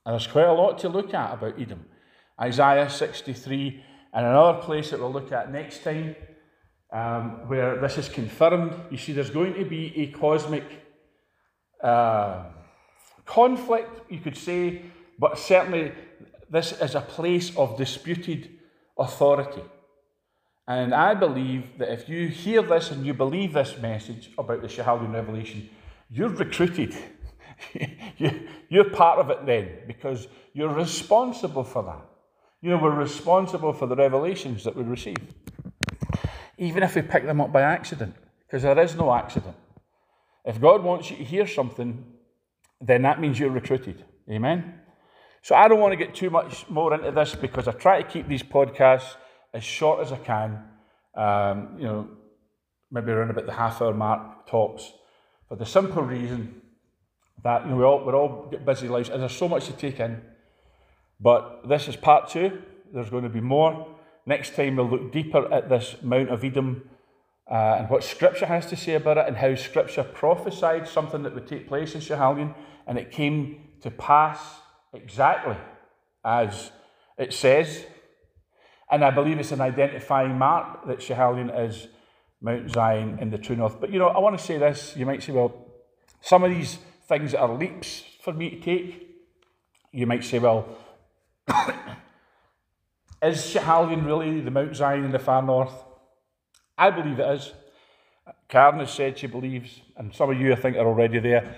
And 0.06 0.12
there's 0.12 0.26
quite 0.26 0.46
a 0.46 0.52
lot 0.52 0.78
to 0.80 0.88
look 0.88 1.12
at 1.14 1.34
about 1.34 1.60
Edom. 1.60 1.84
Isaiah 2.40 2.90
63, 2.90 3.82
and 4.12 4.26
another 4.26 4.60
place 4.60 4.90
that 4.90 5.00
we'll 5.00 5.12
look 5.12 5.32
at 5.32 5.50
next 5.50 5.82
time, 5.82 6.14
um, 6.92 7.48
where 7.48 7.80
this 7.80 7.98
is 7.98 8.08
confirmed. 8.08 8.74
You 8.90 8.98
see, 8.98 9.12
there's 9.12 9.30
going 9.30 9.54
to 9.54 9.64
be 9.64 9.92
a 9.96 10.06
cosmic 10.16 10.64
uh, 11.82 12.44
conflict, 13.26 14.10
you 14.10 14.20
could 14.20 14.36
say, 14.36 14.82
but 15.18 15.38
certainly 15.38 15.92
this 16.50 16.72
is 16.72 16.94
a 16.94 17.00
place 17.00 17.56
of 17.56 17.76
disputed 17.76 18.50
authority. 18.98 19.62
And 20.66 20.94
I 20.94 21.14
believe 21.14 21.78
that 21.78 21.92
if 21.92 22.08
you 22.08 22.28
hear 22.28 22.62
this 22.62 22.90
and 22.90 23.04
you 23.04 23.12
believe 23.12 23.52
this 23.52 23.76
message 23.78 24.30
about 24.38 24.62
the 24.62 24.68
Schiehallion 24.68 25.12
Revelation, 25.12 25.68
you're 26.10 26.30
recruited. 26.30 26.96
you're 28.68 28.90
part 28.90 29.18
of 29.18 29.30
it 29.30 29.44
then 29.44 29.68
because 29.86 30.26
you're 30.54 30.72
responsible 30.72 31.64
for 31.64 31.82
that. 31.82 32.06
You 32.62 32.70
know, 32.70 32.78
we're 32.78 32.94
responsible 32.94 33.74
for 33.74 33.86
the 33.86 33.96
revelations 33.96 34.64
that 34.64 34.74
we 34.74 34.84
receive. 34.84 35.18
Even 36.56 36.82
if 36.82 36.94
we 36.94 37.02
pick 37.02 37.26
them 37.26 37.40
up 37.40 37.52
by 37.52 37.60
accident, 37.60 38.14
because 38.46 38.62
there 38.62 38.78
is 38.78 38.94
no 38.94 39.12
accident. 39.12 39.56
If 40.46 40.60
God 40.60 40.82
wants 40.82 41.10
you 41.10 41.16
to 41.18 41.24
hear 41.24 41.46
something, 41.46 42.04
then 42.80 43.02
that 43.02 43.20
means 43.20 43.38
you're 43.38 43.50
recruited. 43.50 44.04
Amen? 44.30 44.80
So 45.42 45.54
I 45.54 45.68
don't 45.68 45.80
want 45.80 45.92
to 45.92 45.96
get 45.96 46.14
too 46.14 46.30
much 46.30 46.68
more 46.70 46.94
into 46.94 47.10
this 47.10 47.34
because 47.34 47.68
I 47.68 47.72
try 47.72 48.00
to 48.00 48.08
keep 48.08 48.28
these 48.28 48.42
podcasts 48.42 49.16
as 49.52 49.62
short 49.62 50.00
as 50.00 50.12
I 50.12 50.16
can. 50.16 50.62
Um, 51.14 51.76
you 51.78 51.84
know, 51.84 52.08
maybe 52.90 53.12
around 53.12 53.30
about 53.30 53.46
the 53.46 53.52
half 53.52 53.82
hour 53.82 53.92
mark 53.92 54.46
tops, 54.48 54.92
for 55.48 55.56
the 55.56 55.66
simple 55.66 56.02
reason 56.02 56.62
that 57.42 57.64
you 57.64 57.70
know 57.70 57.76
we 57.76 57.84
all 57.84 58.04
we're 58.04 58.16
all 58.16 58.48
get 58.50 58.64
busy 58.64 58.88
lives 58.88 59.10
and 59.10 59.20
there's 59.20 59.36
so 59.36 59.48
much 59.48 59.66
to 59.66 59.72
take 59.72 60.00
in. 60.00 60.22
But 61.20 61.68
this 61.68 61.88
is 61.88 61.96
part 61.96 62.28
two. 62.28 62.62
There's 62.92 63.10
going 63.10 63.24
to 63.24 63.28
be 63.28 63.40
more. 63.40 63.94
Next 64.26 64.56
time, 64.56 64.76
we'll 64.76 64.88
look 64.88 65.12
deeper 65.12 65.52
at 65.52 65.68
this 65.68 65.96
Mount 66.02 66.30
of 66.30 66.42
Edom 66.42 66.88
uh, 67.50 67.76
and 67.78 67.90
what 67.90 68.02
Scripture 68.02 68.46
has 68.46 68.66
to 68.66 68.76
say 68.76 68.94
about 68.94 69.18
it 69.18 69.26
and 69.26 69.36
how 69.36 69.54
Scripture 69.54 70.02
prophesied 70.02 70.88
something 70.88 71.22
that 71.22 71.34
would 71.34 71.46
take 71.46 71.68
place 71.68 71.94
in 71.94 72.00
Schiehallion 72.00 72.54
and 72.86 72.98
it 72.98 73.10
came 73.10 73.60
to 73.82 73.90
pass 73.90 74.38
exactly 74.92 75.56
as 76.24 76.70
it 77.18 77.32
says. 77.32 77.84
And 78.90 79.04
I 79.04 79.10
believe 79.10 79.38
it's 79.38 79.52
an 79.52 79.60
identifying 79.60 80.38
mark 80.38 80.86
that 80.86 80.98
Schiehallion 80.98 81.66
is 81.68 81.88
Mount 82.40 82.70
Zion 82.70 83.18
in 83.20 83.30
the 83.30 83.38
true 83.38 83.56
north. 83.56 83.80
But 83.80 83.90
you 83.90 83.98
know, 83.98 84.08
I 84.08 84.18
want 84.18 84.38
to 84.38 84.44
say 84.44 84.58
this. 84.58 84.94
You 84.96 85.06
might 85.06 85.22
say, 85.22 85.32
well, 85.32 85.66
some 86.20 86.44
of 86.44 86.50
these 86.50 86.78
things 87.08 87.34
are 87.34 87.52
leaps 87.52 88.04
for 88.22 88.32
me 88.32 88.50
to 88.50 88.60
take, 88.60 89.06
you 89.92 90.06
might 90.06 90.24
say, 90.24 90.38
well, 90.38 90.66
is 93.22 93.38
Schiehallion 93.38 94.06
really 94.06 94.40
the 94.40 94.50
Mount 94.50 94.74
Zion 94.74 95.04
in 95.04 95.12
the 95.12 95.18
far 95.18 95.42
north? 95.42 95.72
I 96.76 96.90
believe 96.90 97.18
it 97.18 97.28
is. 97.28 97.52
Karen 98.48 98.80
has 98.80 98.92
said 98.92 99.18
she 99.18 99.26
believes, 99.26 99.80
and 99.96 100.14
some 100.14 100.30
of 100.30 100.40
you 100.40 100.52
I 100.52 100.56
think 100.56 100.76
are 100.76 100.86
already 100.86 101.18
there. 101.18 101.56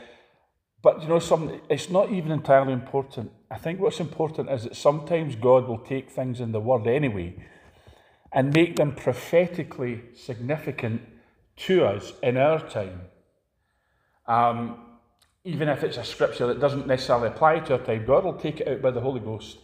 But 0.83 1.03
you 1.03 1.09
know, 1.09 1.19
some, 1.19 1.61
it's 1.69 1.91
not 1.91 2.13
even 2.13 2.33
entirely 2.33 2.73
important. 2.73 3.33
I 3.51 3.59
think 3.59 3.81
what's 3.81 4.01
important 4.01 4.51
is 4.51 4.65
that 4.65 4.77
sometimes 4.77 5.35
God 5.35 5.67
will 5.67 5.79
take 5.79 6.11
things 6.11 6.41
in 6.41 6.53
the 6.53 6.61
Word 6.61 6.87
anyway 6.87 7.35
and 8.33 8.55
make 8.55 8.77
them 8.77 8.95
prophetically 8.95 10.03
significant 10.15 11.03
to 11.57 11.85
us 11.85 12.13
in 12.23 12.37
our 12.37 12.61
time. 12.69 13.01
Um, 14.27 14.81
even 15.45 15.69
if 15.69 15.85
it's 15.85 15.97
a 15.97 16.05
scripture 16.05 16.47
that 16.49 16.61
doesn't 16.61 16.87
necessarily 16.87 17.29
apply 17.29 17.61
to 17.61 17.75
our 17.75 17.79
time, 17.79 18.05
God 18.05 18.25
will 18.25 18.35
take 18.35 18.61
it 18.61 18.69
out 18.69 18.83
by 18.83 18.91
the 18.91 19.01
Holy 19.01 19.21
Ghost 19.21 19.59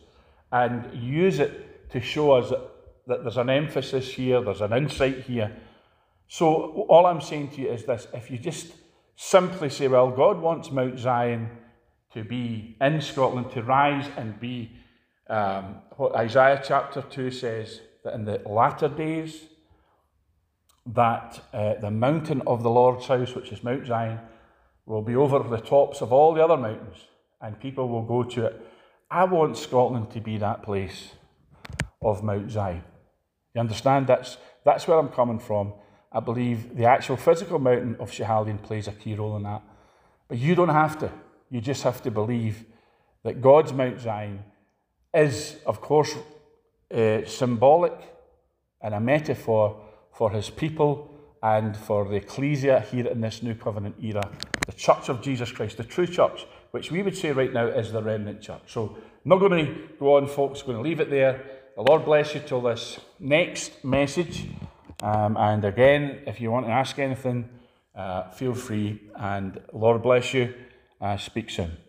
and 0.51 0.93
use 0.95 1.41
it 1.41 1.91
to 1.91 2.01
show 2.01 2.33
us 2.33 2.51
that 2.51 2.72
there's 3.07 3.37
an 3.37 3.51
emphasis 3.51 4.09
here, 4.13 4.41
there's 4.43 4.61
an 4.61 4.73
insight 4.73 5.21
here. 5.21 5.57
So, 6.29 6.87
all 6.89 7.07
I'm 7.07 7.21
saying 7.21 7.51
to 7.51 7.63
you 7.63 7.71
is 7.71 7.85
this 7.85 8.07
if 8.15 8.31
you 8.31 8.39
just 8.39 8.73
simply 9.17 9.69
say, 9.69 9.89
well, 9.89 10.11
God 10.11 10.41
wants 10.41 10.71
Mount 10.71 10.99
Zion 10.99 11.51
to 12.15 12.25
be 12.25 12.77
in 12.81 13.01
Scotland, 13.01 13.51
to 13.53 13.63
rise 13.63 14.09
and 14.17 14.39
be 14.39 14.73
um, 15.29 15.77
what 15.97 16.15
Isaiah 16.15 16.63
chapter 16.65 17.03
2 17.03 17.31
says, 17.31 17.81
that 18.05 18.15
in 18.15 18.25
the 18.25 18.41
latter 18.47 18.89
days, 18.89 19.45
that 20.87 21.41
uh, 21.53 21.75
the 21.81 21.91
mountain 21.91 22.43
of 22.47 22.63
the 22.63 22.71
Lord's 22.71 23.07
house, 23.07 23.35
which 23.35 23.53
is 23.53 23.63
Mount 23.63 23.87
Zion, 23.87 24.19
will 24.87 25.03
be 25.03 25.15
over 25.15 25.39
the 25.39 25.61
tops 25.61 26.01
of 26.01 26.13
all 26.13 26.35
the 26.35 26.43
other 26.43 26.57
mountains, 26.57 27.07
and 27.41 27.59
people 27.61 27.89
will 27.89 28.03
go 28.03 28.23
to 28.25 28.47
it. 28.47 28.67
I 29.11 29.25
want 29.25 29.57
Scotland 29.57 30.11
to 30.13 30.21
be 30.21 30.39
that 30.39 30.63
place 30.63 31.11
of 32.03 32.23
Mount 32.25 32.51
Zion. 32.51 32.83
You 33.55 33.61
understand? 33.61 34.07
That's, 34.07 34.37
that's 34.65 34.87
where 34.87 34.99
I'm 34.99 35.09
coming 35.09 35.39
from. 35.39 35.73
I 36.11 36.21
believe 36.21 36.77
the 36.77 36.85
actual 36.85 37.17
physical 37.17 37.59
mountain 37.59 37.97
of 37.99 38.11
Schiehallion 38.11 38.63
plays 38.63 38.89
a 38.89 38.93
key 38.93 39.15
role 39.15 39.37
in 39.37 39.43
that. 39.45 39.63
But 40.29 40.39
you 40.39 40.55
don't 40.55 40.69
have 40.69 40.99
to. 41.01 41.11
You 41.51 41.61
just 41.61 41.83
have 41.83 42.03
to 42.03 42.11
believe 42.11 42.65
that 43.25 43.41
God's 43.41 43.73
Mount 43.73 44.01
Zion 44.01 44.43
is, 45.15 45.57
of 45.67 45.81
course, 45.81 46.15
uh, 46.93 47.25
symbolic 47.27 47.95
and 48.81 48.95
a 48.95 49.01
metaphor 49.01 49.81
for 50.13 50.31
his 50.31 50.51
people 50.51 51.11
and 51.43 51.77
for 51.77 52.09
the 52.09 52.17
ecclesia 52.17 52.81
here 52.81 53.07
in 53.07 53.21
this 53.21 53.43
new 53.43 53.55
covenant 53.55 53.97
era, 54.03 54.31
the 54.67 54.73
church 54.73 55.09
of 55.09 55.23
Jesus 55.23 55.51
Christ, 55.51 55.77
the 55.77 55.85
true 55.85 56.07
church, 56.07 56.47
which 56.71 56.91
we 56.91 57.03
would 57.03 57.17
say 57.17 57.33
right 57.33 57.53
now 57.53 57.67
is 57.67 57.93
the 57.93 58.03
remnant 58.03 58.41
church. 58.41 58.63
So, 58.67 58.97
I'm 58.97 59.29
not 59.29 59.39
going 59.39 59.67
to 59.67 59.89
go 59.99 60.17
on, 60.17 60.27
folks, 60.27 60.63
going 60.63 60.77
to 60.77 60.83
leave 60.83 61.01
it 61.01 61.11
there. 61.11 61.45
The 61.77 61.83
Lord 61.83 62.05
bless 62.05 62.35
you 62.35 62.41
till 62.41 62.61
this 62.61 62.99
next 63.23 63.85
message. 63.85 64.47
Um, 65.03 65.37
and 65.37 65.65
again, 65.65 66.23
if 66.27 66.41
you 66.41 66.51
want 66.51 66.67
to 66.67 66.73
ask 66.73 66.99
anything, 66.99 67.49
uh, 67.95 68.31
feel 68.31 68.55
free. 68.55 69.01
And 69.17 69.61
Lord 69.73 70.03
bless 70.03 70.35
you. 70.35 70.53
Uh, 71.01 71.17
speak 71.17 71.51
soon. 71.51 71.82